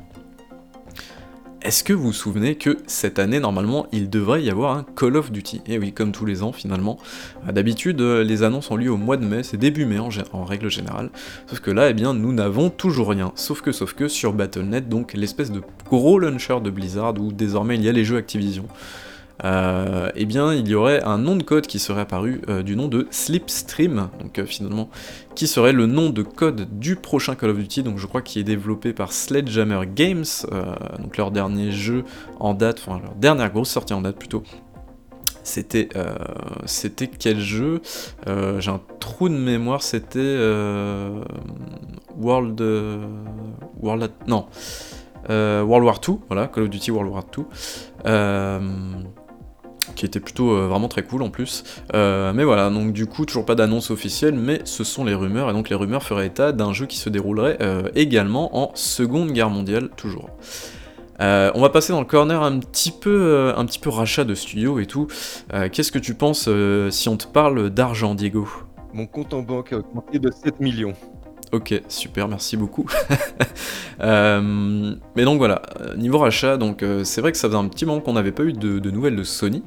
Est-ce 1.62 1.84
que 1.84 1.92
vous 1.92 2.04
vous 2.04 2.14
souvenez 2.14 2.56
que 2.56 2.78
cette 2.88 3.20
année, 3.20 3.42
normalement, 3.42 3.86
il 3.92 4.10
devrait 4.10 4.42
y 4.42 4.50
avoir 4.50 4.78
un 4.78 4.86
Call 4.96 5.18
of 5.18 5.30
Duty? 5.30 5.58
Et 5.68 5.74
eh 5.74 5.78
oui, 5.78 5.92
comme 5.92 6.14
tous 6.14 6.26
les 6.26 6.42
ans, 6.42 6.54
finalement. 6.54 6.98
Euh, 7.46 7.52
d'habitude, 7.52 8.00
euh, 8.00 8.24
les 8.24 8.44
annonces 8.44 8.72
ont 8.72 8.78
lieu 8.78 8.90
au 8.90 8.96
mois 8.96 9.18
de 9.18 9.26
mai, 9.26 9.44
c'est 9.44 9.58
début 9.58 9.86
mai 9.86 10.00
en, 10.00 10.46
règle 10.46 10.70
générale. 10.70 11.10
Sauf 11.48 11.60
que 11.60 11.70
là, 11.70 11.90
eh 11.90 11.94
bien, 11.94 12.14
nous 12.14 12.32
n'avons 12.32 12.70
toujours 12.70 13.10
rien. 13.10 13.34
Sauf 13.36 13.62
que, 13.62 13.74
sauf 13.74 13.94
que, 13.94 14.08
sur 14.08 14.32
Battle.net, 14.32 14.88
donc 14.88 15.14
l'espèce 15.14 15.52
de 15.52 15.62
gros 15.90 16.18
launcher 16.18 16.62
de 16.64 16.70
Blizzard, 16.70 17.20
où 17.20 17.34
désormais 17.34 17.76
il 17.76 17.84
y 17.84 17.90
a 17.90 17.92
les 17.92 18.06
jeux 18.06 18.16
Activision. 18.16 18.66
Euh, 19.46 20.10
eh 20.16 20.26
bien 20.26 20.54
il 20.54 20.68
y 20.68 20.76
aurait 20.76 21.02
un 21.04 21.18
nom 21.18 21.36
de 21.38 21.44
code 21.44 21.66
qui 21.66 21.80
serait 21.80 22.02
apparu 22.02 22.42
euh, 22.50 22.62
du 22.62 22.76
nom 22.76 22.88
de 22.88 23.08
Slipstream, 23.10 24.10
donc 24.22 24.38
euh, 24.38 24.46
finalement, 24.46 24.90
qui 25.36 25.48
serait 25.48 25.72
le 25.72 25.86
nom 25.86 26.10
de 26.10 26.24
code 26.24 26.68
du 26.80 26.96
prochain 26.96 27.36
Call 27.36 27.52
of 27.52 27.58
Duty, 27.58 27.84
donc 27.84 27.98
je 27.98 28.08
crois 28.08 28.22
qu'il 28.22 28.42
est 28.42 28.46
développé 28.46 28.92
par 28.92 29.14
Sledgehammer 29.14 29.82
Games, 29.96 30.26
donc 31.00 31.18
leur 31.18 31.32
dernier 31.32 31.72
jeu 31.72 32.04
en 32.40 32.54
date, 32.54 32.84
enfin 32.86 33.00
leur 33.02 33.16
dernière 33.16 33.52
grosse 33.52 33.70
sortie 33.70 33.94
en 33.94 34.02
date 34.02 34.18
plutôt. 34.18 34.44
C'était 35.44 35.90
c'était 36.66 37.08
quel 37.08 37.40
jeu? 37.40 37.82
J'ai 38.28 38.70
un 38.70 38.82
trou 39.00 39.30
de 39.30 39.38
mémoire, 39.38 39.82
c'était 39.82 40.38
World 42.18 42.62
World 43.82 44.12
non. 44.28 44.48
World 45.30 45.84
War 45.86 46.00
2, 46.00 46.14
voilà, 46.28 46.48
Call 46.48 46.64
of 46.64 46.70
Duty 46.70 46.92
World 46.92 47.12
War 47.12 47.24
2 47.32 47.46
qui 50.00 50.06
était 50.06 50.22
plutôt 50.22 50.54
euh, 50.54 50.68
vraiment 50.68 50.88
très 50.88 51.04
cool 51.04 51.22
en 51.22 51.30
plus. 51.30 51.66
Euh, 51.94 52.32
mais 52.34 52.46
voilà, 52.46 52.70
donc 52.70 52.94
du 52.94 53.06
coup, 53.06 53.26
toujours 53.26 53.46
pas 53.46 53.56
d'annonce 53.56 53.92
officielle, 53.92 54.34
mais 54.34 54.62
ce 54.64 54.86
sont 54.86 55.04
les 55.04 55.14
rumeurs, 55.14 55.50
et 55.50 55.54
donc 55.54 55.70
les 55.70 55.76
rumeurs 55.76 56.04
feraient 56.04 56.28
état 56.28 56.54
d'un 56.54 56.72
jeu 56.72 56.86
qui 56.86 56.98
se 56.98 57.10
déroulerait 57.10 57.58
euh, 57.62 57.90
également 57.96 58.58
en 58.58 58.72
Seconde 58.76 59.32
Guerre 59.32 59.50
mondiale, 59.50 59.90
toujours. 59.98 60.30
on 61.20 61.62
va 61.62 61.70
passer 61.70 61.92
dans 61.92 62.00
le 62.00 62.06
corner 62.06 62.42
un 62.42 62.60
petit 62.60 62.92
peu, 62.92 63.54
un 63.56 63.66
petit 63.66 63.80
peu 63.80 63.90
rachat 63.90 64.24
de 64.24 64.36
studio 64.36 64.80
et 64.80 64.86
tout. 64.86 65.08
Qu'est-ce 65.74 65.92
que 65.92 66.00
tu 66.00 66.14
penses 66.14 66.48
si 66.92 67.10
on 67.10 67.18
te 67.18 67.28
parle 67.28 67.70
d'argent, 67.70 68.16
Diego? 68.16 68.48
Mon 68.94 69.06
compte 69.06 69.34
en 69.34 69.42
banque 69.42 69.74
a 69.74 69.80
augmenté 69.80 70.20
de 70.20 70.32
7 70.32 70.62
millions. 70.62 70.94
Ok, 71.52 71.82
super, 71.88 72.28
merci 72.28 72.58
beaucoup. 72.58 72.86
Euh, 74.02 74.96
mais 75.18 75.26
donc 75.26 75.40
voilà, 75.40 75.62
euh, 75.82 75.94
niveau 75.98 76.20
rachat, 76.20 76.56
donc 76.56 76.84
euh, 76.84 77.04
c'est 77.04 77.20
vrai 77.20 77.34
que 77.34 77.38
ça 77.38 77.50
faisait 77.50 77.60
un 77.60 77.68
petit 77.68 77.86
moment 77.86 78.00
qu'on 78.00 78.14
n'avait 78.14 78.32
pas 78.32 78.44
eu 78.44 78.54
de, 78.54 78.90
nouvelles 78.92 79.18
de 79.18 79.26
Sony, 79.26 79.62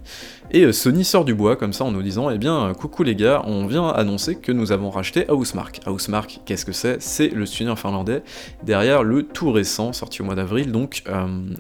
et 0.53 0.73
Sony 0.73 1.05
sort 1.05 1.27
du 1.27 1.35
bois 1.35 1.55
comme 1.55 1.75
ça 1.75 1.85
en 1.85 1.91
nous 1.91 2.01
disant, 2.01 2.31
eh 2.31 2.39
bien, 2.39 2.73
coucou 2.73 3.03
les 3.03 3.15
gars, 3.15 3.43
on 3.45 3.67
vient 3.67 3.89
annoncer 3.89 4.37
que 4.37 4.51
nous 4.51 4.73
avons 4.73 4.89
racheté 4.89 5.31
Housemark. 5.31 5.81
Housemark, 5.87 6.41
qu'est-ce 6.47 6.65
que 6.65 6.73
c'est? 6.73 7.03
C'est 7.03 7.29
le 7.29 7.45
studio 7.45 7.77
finlandais 7.77 8.23
derrière 8.63 9.03
le 9.03 9.23
tout 9.23 9.53
récent, 9.53 9.93
sorti 9.93 10.23
au 10.23 10.25
mois 10.25 10.35
d'avril, 10.35 10.73
donc 10.73 11.05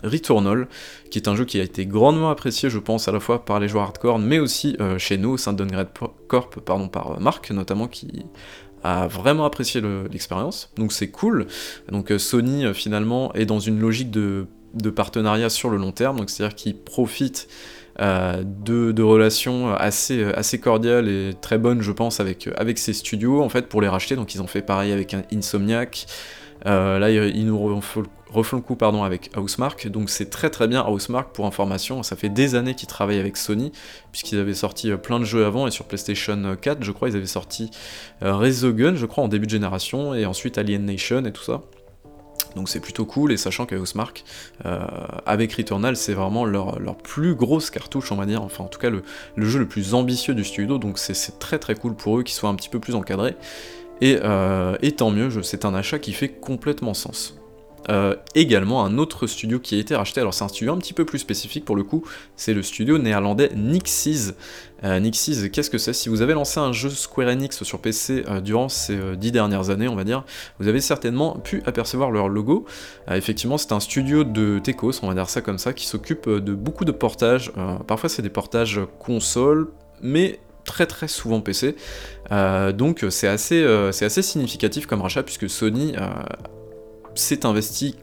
Returnal, 0.03 0.67
qui 1.11 1.19
est 1.19 1.29
un 1.29 1.37
jeu 1.37 1.45
qui 1.45 1.61
a 1.61 1.63
été 1.63 1.85
grandement 1.85 2.31
apprécié, 2.31 2.71
je 2.71 2.79
pense, 2.79 3.07
à 3.07 3.13
la 3.13 3.21
fois 3.21 3.45
par 3.45 3.61
les 3.61 3.69
joueurs 3.69 3.85
hardcore, 3.85 4.19
mais 4.19 4.39
aussi 4.39 4.79
chez 4.97 5.19
nous, 5.19 5.33
au 5.33 5.37
sein 5.37 5.53
de 5.53 5.67
Corp, 6.27 6.59
pardon, 6.61 6.89
par 6.89 7.21
Marc 7.21 7.51
notamment, 7.51 7.87
qui 7.87 8.25
a 8.83 9.07
vraiment 9.07 9.45
apprécié 9.45 9.81
l'expérience, 10.11 10.71
donc 10.77 10.93
c'est 10.93 11.09
cool. 11.09 11.47
Donc 11.91 12.11
euh, 12.11 12.19
Sony 12.19 12.65
euh, 12.65 12.75
finalement 12.75 13.33
est 13.35 13.47
dans 13.47 13.61
une 13.61 13.79
logique 13.81 14.11
de, 14.11 14.47
partenariat 14.95 15.51
sur 15.51 15.71
le 15.71 15.77
long 15.77 15.93
terme, 15.93 16.19
donc 16.19 16.31
c'est-à-dire 16.31 16.57
qu'ils 16.57 16.77
profitent 16.77 17.49
euh, 18.01 18.43
de, 18.45 19.03
relations 19.03 19.73
assez, 19.75 20.25
assez 20.25 20.59
cordiales 20.59 21.09
et 21.09 21.35
très 21.41 21.59
bonnes, 21.59 21.83
je 21.83 21.93
pense, 21.93 22.21
avec, 22.21 22.49
avec 22.57 22.79
ces 22.79 22.93
studios, 22.93 23.43
en 23.43 23.49
fait, 23.49 23.69
pour 23.69 23.83
les 23.83 23.89
racheter. 23.89 24.17
Donc 24.17 24.35
ils 24.35 24.43
ont 24.43 24.47
fait 24.47 24.63
pareil 24.63 24.93
avec 24.93 25.15
Insomniac. 25.33 26.07
là, 26.65 27.11
ils 27.11 27.47
nous 27.47 27.59
refont 27.59 28.01
le 28.01 28.09
coup 28.63 28.77
pardon, 28.77 29.05
avec 29.05 29.31
Housemark, 29.37 29.89
donc 29.89 30.11
c'est 30.11 30.31
très 30.31 30.51
très 30.51 30.69
bien 30.69 30.85
Housemark 30.87 31.33
pour 31.35 31.47
information, 31.47 32.03
ça 32.03 32.17
fait 32.17 32.29
des 32.29 32.55
années 32.55 32.75
qu'ils 32.75 32.89
travaillent 32.89 33.19
avec 33.19 33.37
Sony, 33.37 33.73
puisqu'ils 34.11 34.39
avaient 34.39 34.55
sorti 34.55 34.91
euh, 34.91 34.97
plein 34.97 35.21
de 35.21 35.25
jeux 35.25 35.45
avant, 35.45 35.67
et 35.67 35.71
sur 35.71 35.85
PlayStation 35.85 36.57
4 36.61 36.83
je 36.83 36.93
crois 36.93 37.09
ils 37.09 37.17
avaient 37.17 37.27
sorti 37.27 37.71
euh, 38.23 38.35
Resogun 38.35 38.95
je 38.95 39.07
crois 39.07 39.25
en 39.25 39.29
début 39.29 39.47
de 39.47 39.51
génération, 39.51 40.15
et 40.15 40.27
ensuite 40.27 40.59
Alien 40.59 40.85
Nation 40.85 41.25
et 41.25 41.33
tout 41.33 41.43
ça. 41.43 41.63
Donc 42.57 42.69
c'est 42.69 42.81
plutôt 42.81 43.07
cool, 43.07 43.33
et 43.33 43.39
sachant 43.39 43.65
qu'Housemark, 43.65 44.25
euh, 44.67 44.85
avec 45.25 45.55
Returnal, 45.55 45.97
c'est 45.97 46.13
vraiment 46.13 46.45
leur, 46.45 46.97
plus 46.97 47.35
grosse 47.35 47.71
cartouche, 47.71 48.13
on 48.13 48.17
va 48.17 48.27
dire, 48.27 48.43
enfin 48.43 48.65
en 48.65 48.69
tout 48.69 48.79
cas 48.79 48.91
le, 48.91 49.03
jeu 49.39 49.59
le 49.59 49.69
plus 49.69 49.95
ambitieux 49.95 50.35
du 50.35 50.45
studio, 50.45 50.79
donc 50.79 50.99
c'est 50.99 51.39
très 51.39 51.59
très 51.59 51.75
cool 51.75 51.95
pour 51.95 52.19
eux 52.19 52.23
qu'ils 52.23 52.35
soient 52.35 52.51
un 52.51 52.55
petit 52.55 52.69
peu 52.69 52.79
plus 52.79 52.95
encadrés. 52.95 53.37
Et, 54.01 54.19
et 54.83 54.93
tant 54.93 55.11
mieux, 55.11 55.43
c'est 55.43 55.65
un 55.65 55.75
achat 55.75 55.99
qui 56.01 56.13
fait 56.13 56.29
complètement 56.29 56.93
sens. 56.93 57.42
Euh, 57.89 58.15
également 58.35 58.85
un 58.85 58.99
autre 58.99 59.27
studio 59.27 59.59
qui 59.59 59.75
a 59.75 59.79
été 59.79 59.97
racheté, 59.97 60.21
alors 60.21 60.35
c'est 60.35 60.45
un 60.45 60.49
studio 60.49 60.73
un 60.73 60.79
petit 60.79 60.93
peu 60.93 61.05
plus 61.05 61.19
spécifique 61.19 61.65
pour 61.65 61.77
le 61.77 61.83
coup, 61.83 62.05
c'est 62.37 62.55
le 62.55 62.63
studio 62.63 62.99
néerlandais 62.99 63.51
Nixies. 63.57 64.33
Euh, 64.85 64.99
Nixies, 65.01 65.51
qu'est-ce 65.51 65.71
que 65.71 65.79
c'est? 65.79 65.93
Si 65.93 66.09
vous 66.09 66.23
avez 66.23 66.35
lancé 66.35 66.61
un 66.61 66.73
jeu 66.73 66.91
Square 66.91 67.29
Enix 67.29 67.63
sur 67.63 67.81
PC 67.81 68.25
euh, 68.29 68.41
durant 68.41 68.69
ces 68.69 68.99
dix 69.17 69.33
dernières 69.33 69.71
années, 69.71 69.89
on 69.89 69.97
va 69.97 70.05
dire, 70.05 70.25
vous 70.59 70.69
avez 70.69 70.81
certainement 70.81 71.39
pu 71.39 71.63
apercevoir 71.67 72.11
leur 72.11 72.29
logo. 72.29 72.67
effectivement, 73.11 73.59
c'est 73.59 73.73
un 73.73 73.81
studio 73.81 74.25
de 74.25 74.59
Techos, 74.59 75.03
on 75.03 75.09
va 75.09 75.15
dire 75.15 75.29
ça 75.29 75.41
comme 75.41 75.59
ça, 75.59 75.73
qui 75.73 75.87
s'occupe 75.87 76.29
de 76.29 76.55
beaucoup 76.55 76.85
de 76.85 76.93
portages. 76.93 77.53
parfois, 77.87 78.09
c'est 78.09 78.23
des 78.23 78.31
portages 78.31 78.81
console, 78.99 79.69
mais 80.01 80.41
très 80.65 80.87
très 80.87 81.09
souvent 81.09 81.41
PC. 81.41 81.75
donc 82.75 83.05
c'est 83.11 83.29
assez, 83.29 83.65
c'est 83.93 84.05
assez 84.05 84.23
significatif 84.23 84.87
comme 84.87 85.03
rachat 85.03 85.23
puisque 85.23 85.49
Sony 85.49 85.95
s'est 87.15 87.47
investi 87.47 87.97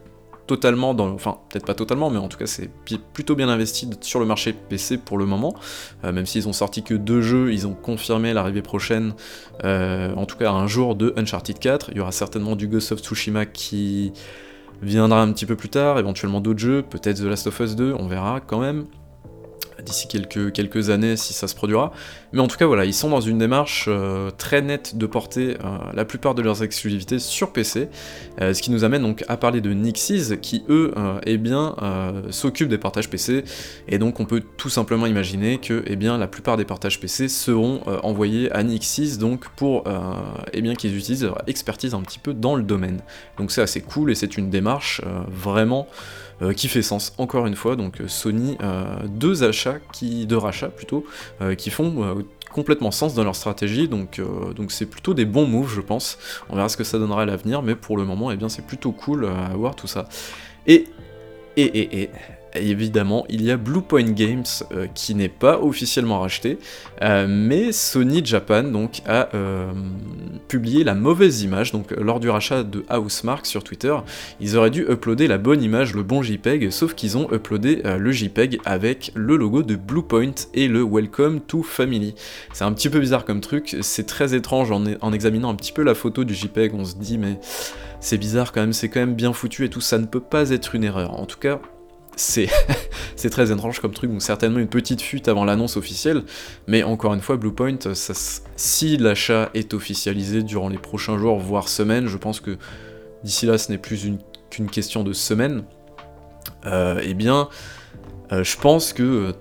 totalement 0.46 0.94
dans, 0.94 1.12
enfin 1.14 1.38
peut-être 1.48 1.64
pas 1.64 1.74
totalement, 1.74 2.10
mais 2.10 2.18
en 2.18 2.26
tout 2.26 2.36
cas 2.36 2.46
c'est 2.46 2.68
plutôt 3.12 3.36
bien 3.36 3.48
investi 3.48 3.88
sur 4.00 4.18
le 4.18 4.26
marché 4.26 4.52
PC 4.52 4.98
pour 4.98 5.16
le 5.16 5.24
moment. 5.24 5.54
Euh, 6.02 6.10
même 6.10 6.26
s'ils 6.26 6.48
ont 6.48 6.52
sorti 6.52 6.82
que 6.82 6.94
deux 6.94 7.20
jeux, 7.20 7.52
ils 7.52 7.68
ont 7.68 7.74
confirmé 7.74 8.32
l'arrivée 8.32 8.62
prochaine, 8.62 9.14
euh, 9.62 10.12
en 10.14 10.26
tout 10.26 10.36
cas 10.36 10.50
un 10.50 10.66
jour 10.66 10.96
de 10.96 11.14
Uncharted 11.16 11.58
4. 11.58 11.90
Il 11.92 11.98
y 11.98 12.00
aura 12.00 12.10
certainement 12.10 12.56
du 12.56 12.66
Ghost 12.66 12.90
of 12.90 12.98
Tsushima 12.98 13.46
qui 13.46 14.12
viendra 14.82 15.22
un 15.22 15.32
petit 15.32 15.46
peu 15.46 15.54
plus 15.54 15.68
tard, 15.68 16.00
éventuellement 16.00 16.40
d'autres 16.40 16.58
jeux, 16.58 16.82
peut-être 16.82 17.18
The 17.18 17.26
Last 17.26 17.46
of 17.46 17.60
Us 17.60 17.76
2, 17.76 17.94
on 17.96 18.08
verra 18.08 18.40
quand 18.40 18.58
même 18.58 18.86
d'ici 19.82 20.08
quelques, 20.08 20.52
quelques 20.52 20.90
années 20.90 21.16
si 21.16 21.32
ça 21.32 21.48
se 21.48 21.54
produira. 21.54 21.92
Mais 22.32 22.40
en 22.40 22.46
tout 22.46 22.56
cas, 22.56 22.66
voilà, 22.66 22.84
ils 22.84 22.94
sont 22.94 23.08
dans 23.08 23.20
une 23.20 23.38
démarche 23.38 23.86
euh, 23.88 24.30
très 24.30 24.62
nette 24.62 24.96
de 24.96 25.06
porter 25.06 25.56
euh, 25.64 25.78
la 25.94 26.04
plupart 26.04 26.34
de 26.34 26.42
leurs 26.42 26.62
exclusivités 26.62 27.18
sur 27.18 27.52
PC, 27.52 27.88
euh, 28.40 28.54
ce 28.54 28.62
qui 28.62 28.70
nous 28.70 28.84
amène 28.84 29.02
donc 29.02 29.24
à 29.28 29.36
parler 29.36 29.60
de 29.60 29.72
Nixies, 29.72 30.38
qui 30.40 30.64
eux, 30.68 30.92
eh 31.24 31.38
bien, 31.38 31.74
s'occupent 32.30 32.68
des 32.68 32.78
portages 32.78 33.08
PC, 33.08 33.44
et 33.88 33.98
donc 33.98 34.20
on 34.20 34.24
peut 34.24 34.42
tout 34.56 34.68
simplement 34.68 35.06
imaginer 35.06 35.58
que, 35.58 35.82
eh 35.86 35.96
bien, 35.96 36.18
la 36.18 36.26
plupart 36.26 36.56
des 36.56 36.64
portages 36.64 37.00
PC 37.00 37.28
seront 37.28 37.80
envoyés 38.02 38.50
à 38.52 38.62
Nixies, 38.62 39.18
donc 39.18 39.48
pour, 39.50 39.84
eh 40.52 40.62
bien, 40.62 40.74
qu'ils 40.74 40.96
utilisent 40.96 41.24
leur 41.24 41.42
expertise 41.46 41.94
un 41.94 42.02
petit 42.02 42.18
peu 42.18 42.34
dans 42.34 42.54
le 42.54 42.62
domaine. 42.62 43.00
Donc 43.38 43.50
c'est 43.50 43.62
assez 43.62 43.80
cool 43.80 44.10
et 44.10 44.14
c'est 44.14 44.36
une 44.36 44.50
démarche 44.50 45.00
vraiment 45.28 45.88
euh, 46.42 46.52
qui 46.52 46.68
fait 46.68 46.82
sens 46.82 47.12
encore 47.18 47.46
une 47.46 47.56
fois. 47.56 47.76
Donc 47.76 48.00
euh, 48.00 48.08
Sony, 48.08 48.56
euh, 48.62 49.06
deux 49.06 49.42
achats, 49.44 49.78
qui, 49.92 50.26
deux 50.26 50.38
rachats 50.38 50.68
plutôt, 50.68 51.04
qui 51.56 51.70
font 51.70 52.24
complètement 52.50 52.90
sens 52.90 53.14
dans 53.14 53.24
leur 53.24 53.36
stratégie, 53.36 53.88
donc 53.88 54.18
euh, 54.18 54.52
donc 54.52 54.72
c'est 54.72 54.86
plutôt 54.86 55.14
des 55.14 55.24
bons 55.24 55.46
moves, 55.46 55.72
je 55.72 55.80
pense. 55.80 56.18
On 56.48 56.56
verra 56.56 56.68
ce 56.68 56.76
que 56.76 56.84
ça 56.84 56.98
donnera 56.98 57.22
à 57.22 57.26
l'avenir, 57.26 57.62
mais 57.62 57.74
pour 57.74 57.96
le 57.96 58.04
moment, 58.04 58.30
eh 58.30 58.36
bien, 58.36 58.48
c'est 58.48 58.66
plutôt 58.66 58.92
cool 58.92 59.26
à 59.26 59.54
voir 59.56 59.74
tout 59.76 59.86
ça. 59.86 60.08
Et 60.66 60.86
et 61.56 61.64
et 61.64 62.02
et 62.02 62.10
évidemment, 62.54 63.24
il 63.28 63.42
y 63.42 63.50
a 63.50 63.56
Bluepoint 63.56 64.12
Games 64.12 64.44
euh, 64.72 64.86
qui 64.94 65.14
n'est 65.14 65.28
pas 65.28 65.60
officiellement 65.60 66.20
racheté, 66.20 66.58
euh, 67.02 67.26
mais 67.28 67.72
Sony 67.72 68.24
Japan 68.24 68.64
donc 68.64 69.02
a 69.06 69.28
euh, 69.34 69.72
publié 70.48 70.84
la 70.84 70.94
mauvaise 70.94 71.42
image. 71.42 71.72
Donc 71.72 71.90
lors 71.92 72.20
du 72.20 72.28
rachat 72.28 72.62
de 72.62 72.84
Housemark 72.90 73.46
sur 73.46 73.62
Twitter, 73.62 73.94
ils 74.40 74.56
auraient 74.56 74.70
dû 74.70 74.82
uploader 74.82 75.26
la 75.26 75.38
bonne 75.38 75.62
image, 75.62 75.94
le 75.94 76.02
bon 76.02 76.22
JPEG, 76.22 76.70
sauf 76.70 76.94
qu'ils 76.94 77.16
ont 77.16 77.28
uploadé 77.32 77.82
le 77.84 78.12
JPEG 78.12 78.60
avec 78.64 79.12
le 79.14 79.36
logo 79.36 79.62
de 79.62 79.76
Bluepoint 79.76 80.34
et 80.54 80.68
le 80.68 80.82
Welcome 80.82 81.40
to 81.40 81.62
Family. 81.62 82.14
C'est 82.52 82.64
un 82.64 82.72
petit 82.72 82.88
peu 82.88 83.00
bizarre 83.00 83.24
comme 83.24 83.40
truc, 83.40 83.76
c'est 83.80 84.06
très 84.06 84.34
étrange 84.34 84.70
en, 84.70 84.84
en 85.00 85.12
examinant 85.12 85.50
un 85.50 85.54
petit 85.54 85.72
peu 85.72 85.82
la 85.82 85.94
photo 85.94 86.24
du 86.24 86.34
JPEG, 86.34 86.74
on 86.74 86.84
se 86.84 86.96
dit 86.96 87.18
mais 87.18 87.38
c'est 88.00 88.18
bizarre 88.18 88.52
quand 88.52 88.60
même, 88.60 88.72
c'est 88.72 88.88
quand 88.88 89.00
même 89.00 89.14
bien 89.14 89.32
foutu 89.32 89.64
et 89.64 89.68
tout, 89.68 89.80
ça 89.80 89.98
ne 89.98 90.06
peut 90.06 90.20
pas 90.20 90.50
être 90.50 90.74
une 90.74 90.84
erreur. 90.84 91.18
En 91.20 91.26
tout 91.26 91.38
cas, 91.38 91.60
c'est 93.16 93.30
très 93.30 93.50
étrange 93.50 93.80
comme 93.80 93.92
truc, 93.92 94.10
donc 94.10 94.22
certainement 94.22 94.58
une 94.58 94.68
petite 94.68 95.00
fuite 95.00 95.28
avant 95.28 95.44
l'annonce 95.44 95.76
officielle, 95.76 96.22
mais 96.66 96.82
encore 96.82 97.14
une 97.14 97.20
fois, 97.20 97.36
Bluepoint, 97.36 97.78
si 98.56 98.96
l'achat 98.96 99.50
est 99.54 99.74
officialisé 99.74 100.42
durant 100.42 100.68
les 100.68 100.78
prochains 100.78 101.18
jours, 101.18 101.38
voire 101.38 101.68
semaines, 101.68 102.06
je 102.06 102.16
pense 102.16 102.40
que 102.40 102.56
d'ici 103.24 103.46
là 103.46 103.58
ce 103.58 103.72
n'est 103.72 103.78
plus 103.78 104.18
qu'une 104.50 104.70
question 104.70 105.02
de 105.02 105.12
semaines, 105.12 105.64
euh, 106.66 107.00
eh 107.02 107.14
bien, 107.14 107.48
euh, 108.32 108.44
je 108.44 108.56
pense 108.58 108.92
que 108.92 109.02
euh, 109.02 109.32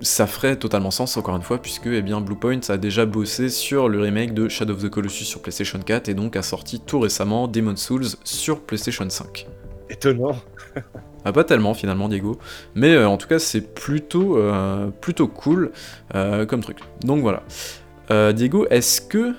ça 0.00 0.26
ferait 0.26 0.56
totalement 0.56 0.90
sens 0.90 1.16
encore 1.16 1.36
une 1.36 1.42
fois, 1.42 1.58
puisque 1.58 1.86
eh 1.86 2.02
bien, 2.02 2.20
Bluepoint 2.20 2.60
a 2.68 2.76
déjà 2.76 3.06
bossé 3.06 3.48
sur 3.48 3.88
le 3.88 4.00
remake 4.00 4.34
de 4.34 4.48
Shadow 4.48 4.74
of 4.74 4.82
the 4.82 4.88
Colossus 4.90 5.24
sur 5.24 5.42
PlayStation 5.42 5.78
4 5.78 6.08
et 6.08 6.14
donc 6.14 6.36
a 6.36 6.42
sorti 6.42 6.80
tout 6.80 7.00
récemment 7.00 7.48
Demon's 7.48 7.80
Souls 7.80 8.06
sur 8.24 8.60
PlayStation 8.60 9.08
5. 9.08 9.46
Étonnant 9.90 10.36
ah, 11.26 11.32
pas 11.32 11.42
tellement 11.42 11.74
finalement, 11.74 12.08
Diego. 12.08 12.38
Mais 12.76 12.94
euh, 12.94 13.08
en 13.08 13.16
tout 13.16 13.26
cas, 13.26 13.40
c'est 13.40 13.74
plutôt, 13.74 14.38
euh, 14.38 14.90
plutôt 15.00 15.26
cool 15.26 15.72
euh, 16.14 16.46
comme 16.46 16.62
truc. 16.62 16.78
Donc 17.02 17.20
voilà. 17.20 17.42
Diego, 18.32 18.68
est-ce 18.70 19.00
que, 19.00 19.34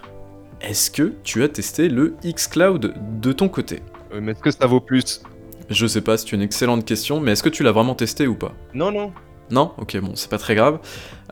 est-ce 0.59 0.91
que 0.91 1.13
tu 1.23 1.43
as 1.43 1.47
testé 1.47 1.87
le 1.87 2.17
xCloud 2.25 2.93
de 3.21 3.31
ton 3.31 3.47
côté? 3.47 3.79
Mais 4.13 4.33
est-ce 4.33 4.41
que 4.41 4.51
ça 4.51 4.65
vaut 4.65 4.81
plus? 4.81 5.21
Je 5.69 5.87
sais 5.87 6.01
pas, 6.01 6.17
c'est 6.17 6.33
une 6.33 6.41
excellente 6.41 6.83
question, 6.83 7.21
mais 7.21 7.31
est-ce 7.31 7.43
que 7.43 7.47
tu 7.47 7.63
l'as 7.63 7.71
vraiment 7.71 7.95
testé 7.95 8.27
ou 8.27 8.35
pas? 8.35 8.51
Non, 8.73 8.91
non. 8.91 9.13
Non 9.49 9.71
Ok, 9.77 9.97
bon, 9.97 10.11
c'est 10.15 10.29
pas 10.29 10.37
très 10.37 10.55
grave. 10.55 10.79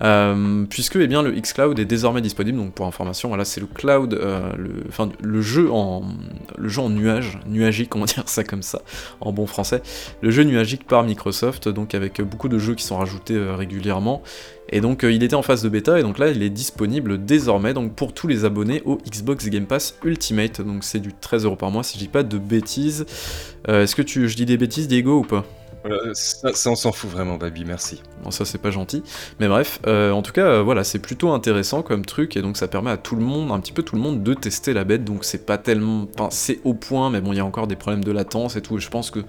Euh, 0.01 0.65
puisque 0.69 0.97
eh 0.97 1.07
bien, 1.07 1.21
le 1.21 1.31
xCloud 1.31 1.79
est 1.79 1.85
désormais 1.85 2.21
disponible, 2.21 2.57
donc 2.57 2.73
pour 2.73 2.85
information, 2.85 3.29
voilà, 3.29 3.45
c'est 3.45 3.61
le 3.61 3.67
cloud, 3.67 4.13
euh, 4.13 4.51
enfin, 4.89 5.09
le, 5.21 5.41
jeu 5.41 5.71
en, 5.71 6.03
jeu 6.61 6.81
nuage, 6.89 7.39
nuagique, 7.47 7.95
on 7.95 7.99
va 7.99 8.05
dire 8.05 8.27
ça 8.27 8.43
comme 8.43 8.61
ça, 8.61 8.81
en 9.21 9.31
bon 9.31 9.45
français, 9.45 9.81
le 10.21 10.31
jeu 10.31 10.43
nuagique 10.43 10.85
par 10.85 11.03
Microsoft, 11.03 11.69
donc 11.69 11.95
avec 11.95 12.21
beaucoup 12.21 12.49
de 12.49 12.57
jeux 12.57 12.75
qui 12.75 12.83
sont 12.83 12.97
rajoutés 12.97 13.35
euh, 13.35 13.55
régulièrement, 13.55 14.21
et 14.69 14.81
donc 14.81 15.03
il 15.03 15.23
était 15.23 15.35
en 15.35 15.43
phase 15.43 15.61
de 15.61 15.69
bêta, 15.69 15.97
et 15.97 16.01
donc 16.01 16.17
là 16.17 16.29
il 16.29 16.43
est 16.43 16.49
disponible 16.49 17.23
désormais 17.23 17.73
donc 17.73 17.93
pour 17.93 18.13
tous 18.13 18.27
les 18.27 18.45
abonnés 18.45 18.81
au 18.83 18.97
Xbox 19.09 19.47
Game 19.47 19.67
Pass 19.67 19.97
Ultimate, 20.03 20.59
donc 20.61 20.83
c'est 20.83 20.99
du 20.99 21.11
13€ 21.11 21.55
par 21.55 21.71
mois 21.71 21.83
si 21.83 21.97
je 21.97 22.03
dis 22.03 22.09
pas 22.09 22.23
de 22.23 22.37
bêtises. 22.37 23.05
Est-ce 23.67 23.95
que 23.95 24.01
tu, 24.01 24.27
je 24.27 24.35
dis 24.35 24.45
des 24.45 24.57
bêtises 24.57 24.87
Diego 24.87 25.19
ou 25.19 25.23
pas? 25.23 25.45
Ça, 26.13 26.69
on 26.69 26.75
s'en 26.75 26.91
fout 26.91 27.09
vraiment, 27.09 27.37
Baby, 27.37 27.65
merci. 27.65 28.01
Bon, 28.23 28.31
ça 28.31 28.45
c'est 28.45 28.57
pas 28.57 28.71
gentil. 28.71 29.03
Mais 29.39 29.47
bref, 29.47 29.79
euh, 29.87 30.11
en 30.11 30.21
tout 30.21 30.31
cas, 30.31 30.61
voilà, 30.61 30.83
c'est 30.83 30.99
plutôt 30.99 31.31
intéressant 31.31 31.81
comme 31.81 32.05
truc, 32.05 32.37
et 32.37 32.41
donc 32.41 32.57
ça 32.57 32.67
permet 32.67 32.91
à 32.91 32.97
tout 32.97 33.15
le 33.15 33.21
monde, 33.21 33.51
un 33.51 33.59
petit 33.59 33.71
peu 33.71 33.83
tout 33.83 33.95
le 33.95 34.01
monde, 34.01 34.23
de 34.23 34.33
tester 34.33 34.73
la 34.73 34.83
bête, 34.83 35.03
donc 35.03 35.23
c'est 35.23 35.45
pas 35.45 35.57
tellement... 35.57 36.07
Enfin, 36.17 36.29
c'est 36.31 36.59
au 36.63 36.73
point, 36.73 37.09
mais 37.09 37.21
bon, 37.21 37.33
il 37.33 37.37
y 37.37 37.39
a 37.39 37.45
encore 37.45 37.67
des 37.67 37.75
problèmes 37.75 38.03
de 38.03 38.11
latence 38.11 38.55
et 38.55 38.61
tout, 38.61 38.77
et 38.77 38.81
je 38.81 38.89
pense 38.89 39.11
que 39.11 39.19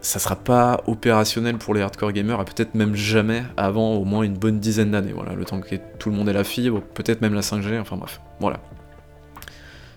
ça 0.00 0.18
sera 0.18 0.36
pas 0.36 0.82
opérationnel 0.86 1.58
pour 1.58 1.74
les 1.74 1.82
hardcore 1.82 2.12
gamers, 2.12 2.40
et 2.40 2.44
peut-être 2.44 2.74
même 2.74 2.94
jamais 2.94 3.42
avant 3.56 3.94
au 3.94 4.04
moins 4.04 4.22
une 4.22 4.36
bonne 4.36 4.58
dizaine 4.58 4.92
d'années, 4.92 5.12
voilà, 5.12 5.34
le 5.34 5.44
temps 5.44 5.60
que 5.60 5.76
tout 5.98 6.10
le 6.10 6.16
monde 6.16 6.28
ait 6.28 6.32
la 6.32 6.44
fibre, 6.44 6.80
peut-être 6.94 7.20
même 7.20 7.34
la 7.34 7.42
5G, 7.42 7.80
enfin 7.80 7.96
bref, 7.96 8.20
voilà. 8.40 8.60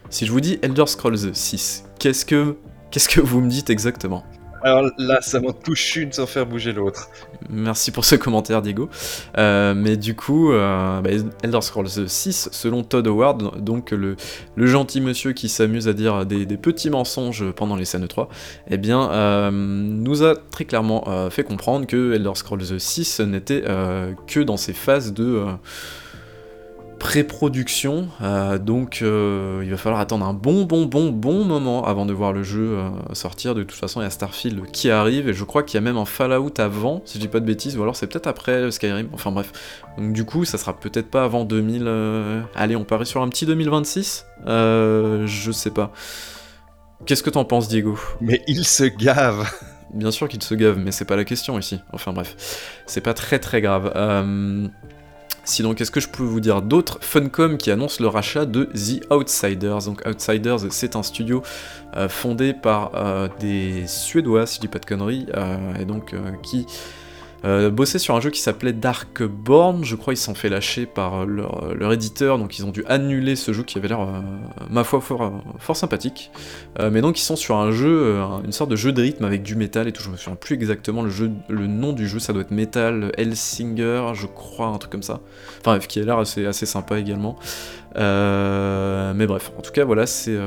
Si 0.10 0.26
je 0.26 0.32
vous 0.32 0.42
dis 0.42 0.60
Elder 0.62 0.86
Scrolls 0.86 1.34
6, 1.34 1.86
qu'est-ce 2.00 2.26
que... 2.26 2.58
Qu'est-ce 2.92 3.10
que 3.10 3.22
vous 3.22 3.42
me 3.42 3.50
dites 3.50 3.72
exactement? 3.72 4.24
Alors 4.64 4.90
là, 4.98 5.20
ça 5.22 5.42
m'en 5.42 5.52
touche 5.52 5.98
une 5.98 6.12
sans 6.14 6.26
faire 6.26 6.46
bouger 6.46 6.72
l'autre. 6.72 7.10
Merci 7.50 7.92
pour 7.92 8.06
ce 8.06 8.16
commentaire, 8.16 8.62
Diego. 8.62 8.90
Euh, 9.38 9.74
mais 9.76 9.98
du 9.98 10.16
coup, 10.16 10.54
euh, 10.54 11.02
bah, 11.02 11.10
Elder 11.44 11.62
Scrolls 11.62 12.08
6, 12.08 12.50
selon 12.52 12.84
Todd 12.84 13.06
Howard, 13.08 13.64
donc 13.64 13.92
le, 13.92 14.16
gentil 14.58 15.02
monsieur 15.02 15.34
qui 15.34 15.50
s'amuse 15.50 15.88
à 15.88 15.94
dire 15.94 16.26
des, 16.26 16.46
petits 16.58 16.90
mensonges 16.90 17.52
pendant 17.52 17.76
les 17.76 17.86
scènes 17.86 18.08
3, 18.08 18.30
eh 18.70 18.78
bien, 18.78 19.12
euh, 19.12 19.52
nous 19.52 20.24
a 20.24 20.36
très 20.36 20.64
clairement 20.66 21.30
fait 21.30 21.44
comprendre 21.44 21.86
que 21.86 22.14
Elder 22.14 22.32
Scrolls 22.36 22.80
6 22.80 23.20
n'était 23.22 23.64
que 24.28 24.40
dans 24.40 24.58
ses 24.58 24.74
phases 24.74 25.14
de 25.14 25.44
pré-production, 27.04 28.08
euh, 28.22 28.58
donc 28.58 29.00
euh, 29.02 29.60
il 29.62 29.70
va 29.70 29.76
falloir 29.76 30.00
attendre 30.00 30.26
un 30.26 30.34
bon 30.34 30.64
bon 30.64 30.86
bon 30.86 31.10
bon 31.10 31.44
moment 31.44 31.84
avant 31.84 32.06
de 32.06 32.14
voir 32.14 32.32
le 32.32 32.44
jeu 32.44 32.78
euh, 32.78 32.90
sortir. 33.12 33.56
De 33.56 33.64
toute 33.64 33.78
façon, 33.78 34.00
il 34.00 34.06
y 34.06 34.08
a 34.08 34.10
Starfield 34.10 34.72
qui 34.72 34.90
arrive 34.90 35.28
et 35.28 35.34
je 35.34 35.44
crois 35.44 35.64
qu'il 35.64 35.76
y 35.76 35.80
a 35.80 35.82
même 35.82 35.98
un 35.98 36.06
Fallout 36.06 36.54
avant, 36.60 37.02
si 37.04 37.18
je 37.18 37.20
dis 37.22 37.28
pas 37.28 37.42
de 37.42 37.46
bêtises, 37.46 37.76
ou 37.78 37.84
alors 37.84 37.98
c'est 37.98 38.08
peut-être 38.08 38.28
après 38.28 38.72
Skyrim. 38.72 39.10
Enfin 39.12 39.34
bref, 39.34 39.52
donc 39.98 40.14
du 40.14 40.24
coup, 40.24 40.46
ça 40.46 40.58
sera 40.58 40.80
peut-être 40.80 41.12
pas 41.12 41.26
avant 41.26 41.44
2000. 41.44 41.92
Allez, 42.56 42.78
on 42.78 42.86
parie 42.86 43.06
sur 43.06 43.22
un 43.22 43.28
petit 43.28 43.46
2026. 43.46 44.26
je 44.46 45.52
sais 45.52 45.72
pas. 45.72 45.92
Qu'est-ce 47.06 47.22
que 47.22 47.30
t'en 47.30 47.44
penses, 47.44 47.68
Diego? 47.68 48.00
Mais 48.22 48.42
il 48.48 48.64
se 48.64 48.86
gave. 48.86 49.46
Bien 49.94 50.12
sûr 50.12 50.30
qu'il 50.30 50.42
se 50.42 50.56
gave, 50.56 50.80
mais 50.80 50.94
c'est 50.94 51.04
pas 51.04 51.18
la 51.18 51.26
question 51.26 51.60
ici. 51.60 51.82
Enfin 51.92 52.14
bref, 52.14 52.38
c'est 52.88 53.02
pas 53.02 53.14
très 53.14 53.40
très 53.40 53.60
grave. 53.60 53.92
Sinon, 55.46 55.74
qu'est-ce 55.74 55.92
que 55.92 56.00
je 56.00 56.08
peux 56.08 56.24
vous 56.24 56.40
dire 56.40 56.62
d'autre 56.62 57.00
Funcom 57.02 57.58
qui 57.58 57.70
annonce 57.70 58.00
le 58.00 58.08
rachat 58.08 58.46
de 58.46 58.66
The 58.66 59.12
Outsiders? 59.12 59.84
Donc 59.86 60.02
Outsiders, 60.08 60.72
c'est 60.72 60.96
un 60.96 61.04
studio 61.04 61.44
euh, 61.98 62.08
fondé 62.08 62.54
par 62.54 62.92
euh, 62.96 63.28
des 63.42 63.86
Suédois, 63.86 64.46
si 64.46 64.56
je 64.56 64.62
dis 64.62 64.68
pas 64.70 64.80
de 64.80 64.86
conneries, 64.86 65.28
euh, 65.36 65.76
et 65.76 65.86
donc 65.86 66.16
qui 66.44 66.66
euh, 67.46 67.86
sur 67.86 68.16
un 68.16 68.22
jeu 68.22 68.30
qui 68.30 68.40
s'appelait 68.40 68.72
Darkborn, 68.72 69.84
je 69.84 69.96
crois 69.96 70.14
ils 70.14 70.18
s'en 70.18 70.34
fait 70.34 70.48
lâcher 70.50 70.86
par 70.86 71.26
leur, 71.26 71.92
éditeur, 71.92 72.38
donc 72.38 72.58
ils 72.58 72.66
ont 72.66 72.72
dû 72.72 72.86
annuler 72.88 73.36
ce 73.36 73.52
jeu 73.52 73.64
qui 73.64 73.78
avait 73.78 73.90
l'air, 73.90 74.02
euh, 74.02 74.22
ma 74.70 74.84
foi, 74.84 75.02
fort, 75.02 75.42
sympathique. 75.76 76.32
Euh, 76.80 76.90
mais 76.90 77.02
donc 77.02 77.20
ils 77.20 77.24
sont 77.24 77.36
sur 77.36 77.58
un 77.58 77.72
jeu, 77.72 78.18
une 78.46 78.52
sorte 78.52 78.70
de 78.70 78.76
jeu 78.76 78.94
de 78.94 79.02
rythme 79.02 79.26
avec 79.26 79.44
du 79.44 79.56
métal 79.56 79.88
et 79.88 79.92
tout, 79.92 80.02
je 80.02 80.10
me 80.10 80.16
souviens 80.16 80.38
plus 80.38 80.56
exactement 80.56 81.02
le, 81.02 81.10
jeu, 81.10 81.32
le 81.50 81.68
nom 81.68 81.92
du 81.92 82.08
jeu, 82.08 82.20
ça 82.20 82.32
doit 82.32 82.44
être 82.44 82.52
Metal 82.52 83.12
Hellsinger, 83.18 84.12
je 84.14 84.28
crois, 84.28 84.68
un 84.68 84.78
truc 84.78 84.92
comme 84.92 85.04
ça. 85.04 85.20
Enfin 85.60 85.80
qui 85.80 86.00
a 86.00 86.04
l'air 86.04 86.20
assez 86.20 86.66
sympa 86.66 86.98
également. 86.98 87.38
mais 87.96 89.28
bref, 89.28 89.52
en 89.58 89.62
tout 89.62 89.72
cas 89.72 89.84
voilà, 89.84 90.06
c'est... 90.06 90.38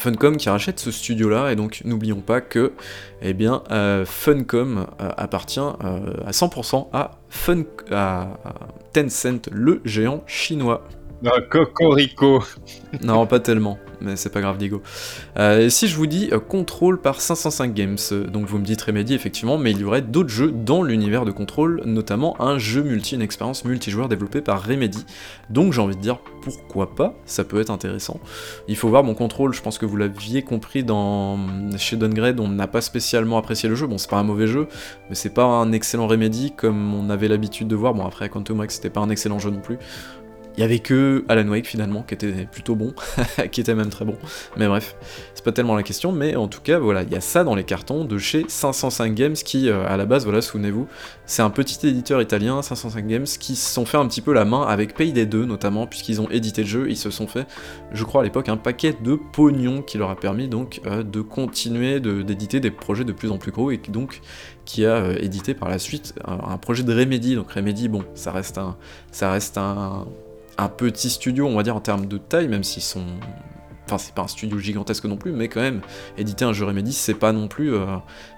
Funcom 0.00 0.38
qui 0.38 0.48
rachète 0.48 0.80
ce 0.80 0.90
studio-là, 0.90 1.52
et 1.52 1.56
donc 1.56 1.82
n'oublions 1.84 2.22
pas 2.22 2.40
que 2.40 2.72
eh 3.20 3.34
bien, 3.34 3.62
euh, 3.70 4.06
Funcom 4.06 4.86
euh, 4.98 5.10
appartient 5.18 5.60
euh, 5.60 6.14
à 6.26 6.30
100% 6.30 6.88
à, 6.94 7.18
Fun 7.28 7.64
à 7.90 8.28
Tencent, 8.94 9.50
le 9.52 9.82
géant 9.84 10.24
chinois. 10.26 10.88
Ah, 11.24 11.40
cocorico 11.48 12.42
Non, 13.02 13.26
pas 13.26 13.40
tellement 13.40 13.78
mais 14.00 14.16
c'est 14.16 14.30
pas 14.30 14.40
grave, 14.40 14.58
Diego. 14.58 14.82
Euh, 15.38 15.68
si 15.68 15.88
je 15.88 15.96
vous 15.96 16.06
dis 16.06 16.30
euh, 16.32 16.38
Control 16.38 17.00
par 17.00 17.20
505 17.20 17.74
Games, 17.74 17.98
euh, 18.12 18.26
donc 18.26 18.46
vous 18.46 18.58
me 18.58 18.64
dites 18.64 18.80
Remedy, 18.82 19.14
effectivement, 19.14 19.58
mais 19.58 19.72
il 19.72 19.80
y 19.80 19.84
aurait 19.84 20.02
d'autres 20.02 20.30
jeux 20.30 20.50
dans 20.50 20.82
l'univers 20.82 21.24
de 21.24 21.30
Control, 21.30 21.82
notamment 21.84 22.40
un 22.40 22.58
jeu 22.58 22.82
multi, 22.82 23.14
une 23.14 23.22
expérience 23.22 23.64
multijoueur 23.64 24.08
développée 24.08 24.40
par 24.40 24.62
Remedy. 24.62 25.04
Donc 25.50 25.72
j'ai 25.72 25.80
envie 25.80 25.96
de 25.96 26.00
dire 26.00 26.18
pourquoi 26.42 26.94
pas, 26.94 27.14
ça 27.26 27.44
peut 27.44 27.60
être 27.60 27.70
intéressant. 27.70 28.20
Il 28.68 28.76
faut 28.76 28.88
voir 28.88 29.04
mon 29.04 29.14
Control, 29.14 29.52
je 29.52 29.62
pense 29.62 29.78
que 29.78 29.86
vous 29.86 29.96
l'aviez 29.96 30.42
compris 30.42 30.82
dans 30.84 31.38
chez 31.76 31.96
Downgrade, 31.96 32.40
on 32.40 32.48
n'a 32.48 32.66
pas 32.66 32.80
spécialement 32.80 33.38
apprécié 33.38 33.68
le 33.68 33.74
jeu. 33.74 33.86
Bon, 33.86 33.98
c'est 33.98 34.10
pas 34.10 34.18
un 34.18 34.24
mauvais 34.24 34.46
jeu, 34.46 34.66
mais 35.08 35.14
c'est 35.14 35.34
pas 35.34 35.44
un 35.44 35.72
excellent 35.72 36.06
Remedy 36.06 36.52
comme 36.56 36.94
on 36.94 37.10
avait 37.10 37.28
l'habitude 37.28 37.68
de 37.68 37.76
voir. 37.76 37.94
Bon, 37.94 38.06
après 38.06 38.28
Quantum 38.28 38.56
Break, 38.56 38.70
c'était 38.70 38.90
pas 38.90 39.00
un 39.00 39.10
excellent 39.10 39.38
jeu 39.38 39.50
non 39.50 39.60
plus. 39.60 39.78
Il 40.56 40.60
y 40.60 40.64
avait 40.64 40.78
que 40.78 41.24
Alan 41.28 41.48
Wake 41.48 41.66
finalement 41.66 42.02
qui 42.02 42.14
était 42.14 42.46
plutôt 42.50 42.74
bon, 42.74 42.92
qui 43.52 43.60
était 43.60 43.74
même 43.74 43.88
très 43.88 44.04
bon. 44.04 44.16
Mais 44.56 44.66
bref, 44.66 44.96
c'est 45.34 45.44
pas 45.44 45.52
tellement 45.52 45.74
la 45.74 45.82
question, 45.82 46.12
mais 46.12 46.36
en 46.36 46.48
tout 46.48 46.60
cas, 46.60 46.78
voilà, 46.78 47.02
il 47.02 47.10
y 47.10 47.16
a 47.16 47.20
ça 47.20 47.44
dans 47.44 47.54
les 47.54 47.64
cartons 47.64 48.04
de 48.04 48.18
chez 48.18 48.44
505 48.48 49.14
Games 49.14 49.34
qui, 49.34 49.68
euh, 49.68 49.86
à 49.86 49.96
la 49.96 50.06
base, 50.06 50.24
voilà, 50.24 50.42
souvenez-vous, 50.42 50.86
c'est 51.26 51.42
un 51.42 51.50
petit 51.50 51.86
éditeur 51.86 52.20
italien, 52.20 52.62
505 52.62 53.06
Games, 53.06 53.24
qui 53.24 53.56
se 53.56 53.72
sont 53.72 53.84
fait 53.84 53.96
un 53.96 54.06
petit 54.06 54.20
peu 54.20 54.32
la 54.32 54.44
main 54.44 54.62
avec 54.62 54.94
Payday 54.94 55.26
2 55.26 55.44
notamment, 55.44 55.86
puisqu'ils 55.86 56.20
ont 56.20 56.28
édité 56.30 56.62
le 56.62 56.68
jeu, 56.68 56.90
ils 56.90 56.96
se 56.96 57.10
sont 57.10 57.26
fait, 57.26 57.46
je 57.92 58.04
crois 58.04 58.22
à 58.22 58.24
l'époque, 58.24 58.48
un 58.48 58.56
paquet 58.56 58.94
de 59.02 59.18
pognon 59.32 59.82
qui 59.82 59.98
leur 59.98 60.10
a 60.10 60.16
permis 60.16 60.48
donc 60.48 60.80
euh, 60.86 61.02
de 61.02 61.20
continuer 61.20 62.00
d'éditer 62.00 62.60
des 62.60 62.70
projets 62.70 63.04
de 63.04 63.12
plus 63.12 63.30
en 63.30 63.38
plus 63.38 63.52
gros 63.52 63.70
et 63.70 63.78
donc 63.88 64.20
qui 64.64 64.84
a 64.84 64.96
euh, 64.96 65.16
édité 65.20 65.54
par 65.54 65.68
la 65.68 65.78
suite 65.78 66.14
un, 66.24 66.56
projet 66.58 66.82
de 66.82 66.94
Remedy. 66.94 67.34
Donc 67.34 67.52
Remedy, 67.52 67.88
bon, 67.88 68.04
ça 68.14 68.32
reste 68.32 68.58
un, 68.58 68.76
ça 69.10 69.32
reste 69.32 69.58
un 69.58 70.06
un 70.60 70.68
petit 70.68 71.10
studio, 71.10 71.46
on 71.46 71.56
va 71.56 71.62
dire, 71.62 71.74
en 71.74 71.80
termes 71.80 72.06
de 72.06 72.18
taille, 72.18 72.48
même 72.48 72.64
s'ils 72.64 72.82
sont. 72.82 73.04
Enfin, 73.86 73.98
c'est 73.98 74.14
pas 74.14 74.22
un 74.22 74.28
studio 74.28 74.58
gigantesque 74.58 75.04
non 75.06 75.16
plus, 75.16 75.32
mais 75.32 75.48
quand 75.48 75.60
même, 75.60 75.80
éditer 76.16 76.44
un 76.44 76.52
jeu 76.52 76.64
Remedy, 76.64 76.92
c'est 76.92 77.14
pas 77.14 77.32
non 77.32 77.48
plus. 77.48 77.74
Euh, 77.74 77.86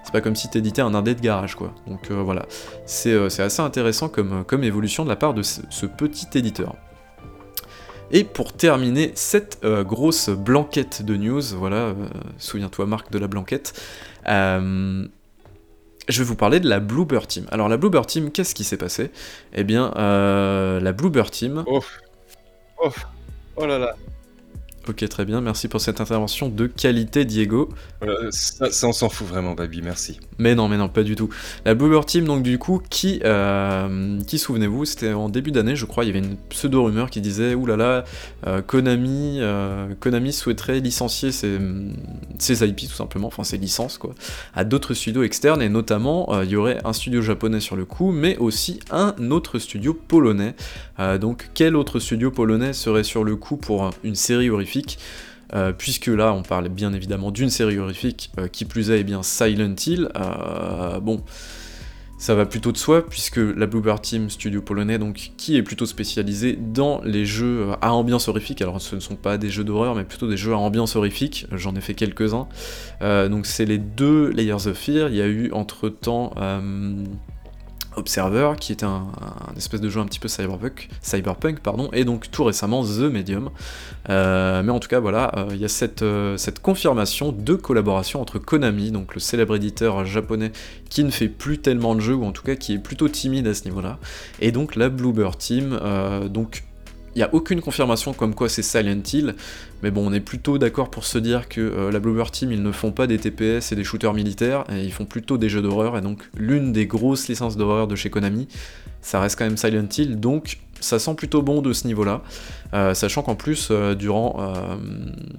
c'est 0.03 0.11
pas 0.11 0.21
comme 0.21 0.35
si 0.35 0.49
t'éditais 0.49 0.81
un 0.81 0.95
indé 0.95 1.13
de 1.13 1.21
garage, 1.21 1.55
quoi. 1.55 1.75
Donc 1.85 2.09
euh, 2.09 2.15
voilà. 2.23 2.45
Euh, 3.05 3.29
c'est 3.29 3.43
assez 3.43 3.61
intéressant 3.61 4.09
comme, 4.09 4.43
comme 4.45 4.63
évolution 4.63 5.03
de 5.03 5.09
la 5.09 5.15
part 5.15 5.33
de 5.33 5.43
ce, 5.43 5.85
petit 5.85 6.27
éditeur. 6.33 6.75
Et 8.11 8.23
pour 8.23 8.53
terminer 8.53 9.11
cette 9.15 9.65
grosse 9.65 10.29
blanquette 10.29 11.03
de 11.03 11.15
news, 11.15 11.41
voilà, 11.57 11.95
souviens-toi 12.37 12.85
Marc 12.85 13.11
de 13.11 13.17
la 13.17 13.27
blanquette, 13.27 13.73
je 14.27 15.07
vais 16.09 16.23
vous 16.23 16.35
parler 16.35 16.59
de 16.59 16.69
la 16.69 16.79
Bluebird 16.79 17.27
Team. 17.27 17.47
Alors 17.49 17.69
la 17.69 17.77
Bluebird 17.77 18.05
Team, 18.05 18.29
qu'est-ce 18.29 18.53
qui 18.53 18.65
s'est 18.65 18.77
passé? 18.77 19.09
Eh 19.53 19.63
bien, 19.63 19.91
la 19.95 20.91
Bluebird 20.91 21.31
Team... 21.31 21.63
Oh, 22.85 22.91
oh 23.55 23.65
là 23.65 23.77
là. 23.77 23.95
Ok, 24.89 25.07
très 25.07 25.23
bien, 25.23 25.39
merci 25.39 25.69
pour 25.69 25.79
cette 25.79 26.01
intervention 26.01 26.49
de 26.49 26.67
qualité, 26.67 27.23
Diego. 27.23 27.69
Euh, 28.03 28.27
ça, 28.31 28.67
on 28.85 28.91
s'en 28.91 29.07
fout 29.07 29.25
vraiment, 29.25 29.53
Baby, 29.53 29.81
merci. 29.81 30.19
Mais 30.39 30.55
non, 30.55 30.67
mais 30.67 30.75
non, 30.75 30.89
pas 30.89 31.03
du 31.03 31.15
tout. 31.15 31.29
La 31.63 31.73
Bluebird 31.73 32.05
Team, 32.05 32.25
donc 32.25 32.43
du 32.43 32.57
coup, 32.57 32.81
qui, 32.89 33.21
euh, 33.23 34.19
qui 34.27 34.37
souvenez-vous, 34.37 34.83
c'était 34.83 35.13
en 35.13 35.29
début 35.29 35.51
d'année, 35.51 35.77
je 35.77 35.85
crois, 35.85 36.03
il 36.03 36.07
y 36.07 36.09
avait 36.09 36.19
une 36.19 36.35
pseudo-rumeur 36.49 37.09
qui 37.09 37.21
disait, 37.21 37.55
oulala, 37.55 38.03
euh, 38.45 38.61
Konami, 38.61 39.39
Konami 40.01 40.33
souhaiterait 40.33 40.81
licencier 40.81 41.31
ses, 41.31 41.57
ses, 42.37 42.67
IP, 42.67 42.89
tout 42.89 42.95
simplement, 42.95 43.27
enfin 43.27 43.45
ses 43.45 43.57
licences, 43.57 43.97
quoi, 43.97 44.13
à 44.53 44.65
d'autres 44.65 44.93
studios 44.93 45.23
externes, 45.23 45.61
et 45.61 45.69
notamment, 45.69 46.41
il 46.41 46.49
y 46.49 46.57
aurait 46.57 46.79
un 46.83 46.91
studio 46.91 47.21
japonais 47.21 47.61
sur 47.61 47.77
le 47.77 47.85
coup, 47.85 48.11
mais 48.11 48.35
aussi 48.35 48.81
un 48.91 49.15
autre 49.31 49.59
studio 49.59 49.93
polonais. 49.93 50.55
donc, 51.21 51.51
quel 51.53 51.77
autre 51.77 51.99
studio 51.99 52.31
polonais 52.31 52.73
serait 52.73 53.05
sur 53.05 53.23
le 53.23 53.37
coup 53.37 53.55
pour 53.55 53.91
une 54.03 54.15
série 54.15 54.49
horrifique? 54.49 54.72
Euh, 55.53 55.71
puisque 55.71 56.07
là 56.07 56.33
on 56.33 56.41
parle 56.41 56.69
bien 56.69 56.93
évidemment 56.93 57.31
d'une 57.31 57.49
série 57.49 57.77
horrifique, 57.77 58.31
euh, 58.39 58.47
qui 58.47 58.65
plus 58.65 58.89
est, 58.89 59.01
eh 59.01 59.03
bien 59.03 59.21
Silent 59.21 59.75
Hill, 59.85 60.09
euh, 60.15 60.99
bon, 60.99 61.21
ça 62.17 62.33
va 62.33 62.45
plutôt 62.45 62.71
de 62.71 62.77
soi, 62.77 63.05
puisque 63.05 63.37
la 63.37 63.67
Bluebird 63.67 64.01
Team, 64.01 64.29
studio 64.29 64.61
polonais, 64.61 64.97
donc, 64.97 65.33
qui 65.37 65.57
est 65.57 65.61
plutôt 65.61 65.85
spécialisé 65.85 66.57
dans 66.57 67.01
les 67.03 67.25
jeux 67.25 67.67
à 67.81 67.93
ambiance 67.93 68.29
horrifique, 68.29 68.61
alors 68.61 68.81
ce 68.81 68.95
ne 68.95 69.01
sont 69.01 69.17
pas 69.17 69.37
des 69.37 69.49
jeux 69.49 69.63
d'horreur, 69.65 69.93
mais 69.93 70.05
plutôt 70.05 70.27
des 70.27 70.37
jeux 70.37 70.53
à 70.53 70.57
ambiance 70.57 70.95
horrifique, 70.95 71.45
j'en 71.51 71.75
ai 71.75 71.81
fait 71.81 71.93
quelques-uns, 71.93 72.47
donc 73.01 73.45
c'est 73.45 73.65
les 73.65 73.77
deux 73.77 74.29
Layers 74.29 74.67
of 74.67 74.77
Fear, 74.77 75.09
il 75.09 75.15
y 75.15 75.21
a 75.21 75.27
eu 75.27 75.51
entre-temps... 75.51 76.33
Observer, 77.95 78.53
qui 78.59 78.71
est 78.71 78.83
un, 78.83 79.07
espèce 79.55 79.81
de 79.81 79.89
jeu 79.89 79.99
un 79.99 80.05
petit 80.05 80.19
peu 80.19 80.27
cyberpunk, 80.27 80.89
cyberpunk 81.01 81.59
pardon, 81.59 81.89
et 81.93 82.05
donc 82.05 82.31
tout 82.31 82.43
récemment 82.43 82.83
The 82.83 83.11
Medium. 83.11 83.49
Euh, 84.09 84.63
mais 84.63 84.71
en 84.71 84.79
tout 84.79 84.87
cas, 84.87 84.99
voilà, 84.99 85.31
euh, 85.37 85.47
il 85.51 85.57
y 85.57 85.65
a 85.65 85.69
cette, 85.69 86.01
euh, 86.01 86.37
cette, 86.37 86.59
confirmation 86.59 87.31
de 87.31 87.53
collaboration 87.55 88.21
entre 88.21 88.39
Konami, 88.39 88.91
donc 88.91 89.13
le 89.13 89.19
célèbre 89.19 89.55
éditeur 89.55 90.05
japonais 90.05 90.51
qui 90.89 91.03
ne 91.03 91.11
fait 91.11 91.29
plus 91.29 91.59
tellement 91.59 91.95
de 91.95 92.01
jeux, 92.01 92.15
ou 92.15 92.25
en 92.25 92.31
tout 92.31 92.43
cas 92.43 92.55
qui 92.55 92.73
est 92.73 92.79
plutôt 92.79 93.09
timide 93.09 93.47
à 93.47 93.53
ce 93.53 93.65
niveau-là, 93.65 93.99
et 94.39 94.51
donc 94.51 94.75
la 94.75 94.89
Bluebird 94.89 95.37
Team, 95.37 95.79
donc 96.29 96.63
il 97.15 97.19
n'y 97.19 97.23
a 97.23 97.33
aucune 97.33 97.61
confirmation 97.61 98.13
comme 98.13 98.33
quoi 98.33 98.49
c'est 98.49 98.61
Silent 98.61 99.01
Hill, 99.11 99.35
mais 99.81 99.91
bon, 99.91 100.07
on 100.09 100.13
est 100.13 100.19
plutôt 100.19 100.57
d'accord 100.57 100.89
pour 100.89 101.05
se 101.05 101.17
dire 101.17 101.47
que 101.47 101.61
euh, 101.61 101.91
la 101.91 101.99
Bluebird 101.99 102.31
Team, 102.31 102.51
ils 102.51 102.63
ne 102.63 102.71
font 102.71 102.91
pas 102.91 103.07
des 103.07 103.17
TPS 103.17 103.71
et 103.71 103.75
des 103.75 103.83
shooters 103.83 104.13
militaires, 104.13 104.63
et 104.71 104.83
ils 104.83 104.91
font 104.91 105.05
plutôt 105.05 105.37
des 105.37 105.49
jeux 105.49 105.61
d'horreur, 105.61 105.97
et 105.97 106.01
donc 106.01 106.23
l'une 106.35 106.71
des 106.71 106.87
grosses 106.87 107.27
licences 107.27 107.57
d'horreur 107.57 107.87
de 107.87 107.95
chez 107.95 108.09
Konami, 108.09 108.47
ça 109.01 109.19
reste 109.19 109.37
quand 109.37 109.45
même 109.45 109.57
Silent 109.57 109.87
Hill, 109.95 110.19
donc 110.19 110.57
ça 110.83 110.99
sent 110.99 111.15
plutôt 111.15 111.41
bon 111.41 111.61
de 111.61 111.73
ce 111.73 111.87
niveau-là, 111.87 112.21
euh, 112.73 112.93
sachant 112.93 113.21
qu'en 113.21 113.35
plus, 113.35 113.69
euh, 113.71 113.95
durant, 113.95 114.37
euh, 114.39 114.75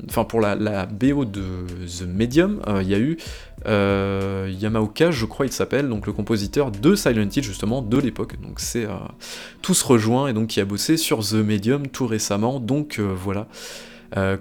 enfin 0.08 0.24
pour 0.24 0.40
la, 0.40 0.86
BO 0.86 1.24
de 1.24 1.42
The 1.86 2.06
Medium, 2.06 2.60
il 2.80 2.88
y 2.88 2.94
a 2.94 2.98
eu 2.98 3.18
Yamaoka, 3.66 5.10
je 5.10 5.24
crois 5.26 5.46
il 5.46 5.52
s'appelle, 5.52 5.88
donc 5.88 6.06
le 6.06 6.12
compositeur 6.12 6.70
de 6.70 6.94
Silent 6.94 7.28
Hill 7.34 7.42
justement 7.42 7.82
de 7.82 7.98
l'époque, 7.98 8.40
donc 8.40 8.60
c'est 8.60 8.86
tout 9.62 9.74
se 9.74 9.84
rejoint 9.84 10.28
et 10.28 10.32
donc 10.32 10.48
qui 10.48 10.60
a 10.60 10.64
bossé 10.64 10.96
sur 10.96 11.20
The 11.20 11.34
Medium 11.34 11.88
tout 11.88 12.06
récemment, 12.06 12.60
donc 12.60 13.00
voilà, 13.00 13.46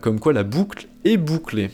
comme 0.02 0.20
quoi 0.20 0.34
la 0.34 0.44
boucle 0.44 0.88
est 1.06 1.18
bouclée. 1.18 1.70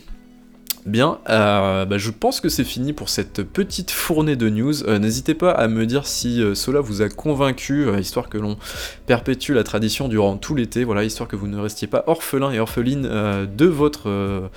Bien, 0.89 1.19
euh, 1.30 1.86
bah, 1.86 1.99
je 1.99 2.10
pense 2.10 2.41
que 2.41 2.49
c'est 2.49 2.63
fini 2.63 2.93
pour 2.93 3.10
cette 3.10 3.43
petite 3.43 3.91
fournée 3.91 4.36
de 4.36 4.49
news. 4.49 4.84
Euh, 4.88 4.97
n'hésitez 4.97 5.36
pas 5.36 5.52
à 5.52 5.67
me 5.67 5.86
dire 5.86 6.08
si 6.08 6.41
euh, 6.41 6.56
cela 6.56 6.80
vous 6.82 7.04
a 7.04 7.10
convaincu, 7.10 7.88
histoire 7.99 8.28
que 8.28 8.39
l'on 8.39 8.58
perpétue 9.06 9.52
la 9.52 9.63
tradition 9.63 10.08
durant 10.08 10.38
tout 10.38 10.56
l'été, 10.56 10.84
voilà, 10.84 11.04
histoire 11.04 11.30
que 11.30 11.36
vous 11.36 11.45
ne 11.45 11.60
restiez 11.60 11.88
pas 11.88 12.04
orphelin 12.08 12.52
et 12.52 12.60
orpheline 12.60 13.04
de 13.04 13.65
votre 13.65 14.49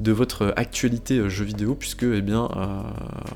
de 0.00 0.12
votre 0.12 0.52
actualité 0.56 1.18
euh, 1.18 1.28
jeu 1.28 1.44
vidéo, 1.44 1.74
puisque 1.74 2.04
eh 2.04 2.20
bien, 2.20 2.48
euh, 2.56 2.80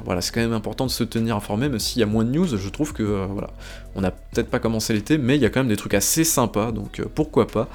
voilà, 0.05 0.21
c'est 0.21 0.33
quand 0.33 0.41
même 0.41 0.53
important 0.53 0.87
de 0.87 0.91
se 0.91 1.03
tenir 1.05 1.37
informé, 1.37 1.69
même 1.69 1.79
s'il 1.79 2.01
y 2.01 2.03
a 2.03 2.07
moins 2.07 2.25
de 2.25 2.31
news, 2.31 2.47
je 2.57 2.69
trouve 2.69 2.93
que 2.93 3.03
euh, 3.03 3.27
voilà, 3.29 3.51
on 3.97 4.01
n'a 4.01 4.13
peut-être 4.13 4.49
pas 4.49 4.61
commencé 4.61 4.93
l'été, 4.93 5.19
mais 5.19 5.37
il 5.37 5.43
y 5.43 5.45
a 5.45 5.51
quand 5.51 5.61
même 5.61 5.69
des 5.69 5.77
trucs 5.77 5.95
assez 5.95 6.25
sympas, 6.25 6.71
donc 6.73 7.03
pourquoi 7.15 7.47
pas. 7.47 7.69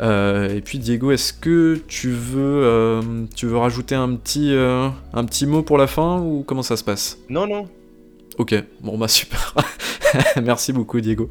et 0.00 0.60
puis 0.60 0.78
Diego, 0.78 1.10
est-ce 1.10 1.32
que 1.32 1.80
tu 1.88 2.10
veux, 2.10 3.00
tu 3.34 3.46
veux 3.46 3.56
rajouter 3.56 3.94
un 3.94 4.14
petit, 4.14 4.52
un 4.54 5.24
petit 5.24 5.46
mot 5.46 5.62
pour 5.62 5.78
la 5.78 5.86
fin, 5.86 6.20
ou 6.20 6.44
comment 6.46 6.62
ça 6.62 6.76
se 6.76 6.84
passe? 6.84 7.18
Non, 7.28 7.46
non. 7.46 7.66
Ok, 8.38 8.54
bon 8.82 8.98
bah 8.98 9.08
super. 9.08 9.54
Merci 10.42 10.72
beaucoup 10.72 11.00
Diego. 11.00 11.30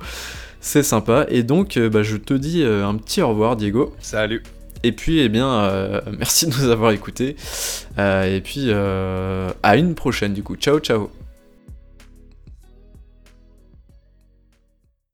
C'est 0.60 0.84
sympa. 0.84 1.28
Et 1.30 1.44
donc, 1.44 1.78
bah, 1.78 2.02
je 2.02 2.18
te 2.18 2.34
dis 2.34 2.64
un 2.64 2.96
petit 2.96 3.22
au 3.22 3.30
revoir, 3.30 3.56
Diego. 3.56 3.94
Salut. 4.00 4.42
Et 4.86 4.92
puis, 4.92 5.20
eh 5.20 5.30
bien, 5.30 5.50
euh, 5.50 6.00
merci 6.20 6.46
de 6.46 6.52
nous 6.52 6.70
avoir 6.70 6.92
écoutés. 6.92 7.36
Euh, 7.98 8.38
et 8.38 8.42
puis, 8.42 8.66
euh, 8.68 9.50
à 9.64 9.78
une 9.78 9.96
prochaine, 9.96 10.34
du 10.34 10.44
coup. 10.44 10.56
Ciao, 10.58 10.80
ciao. 10.80 11.10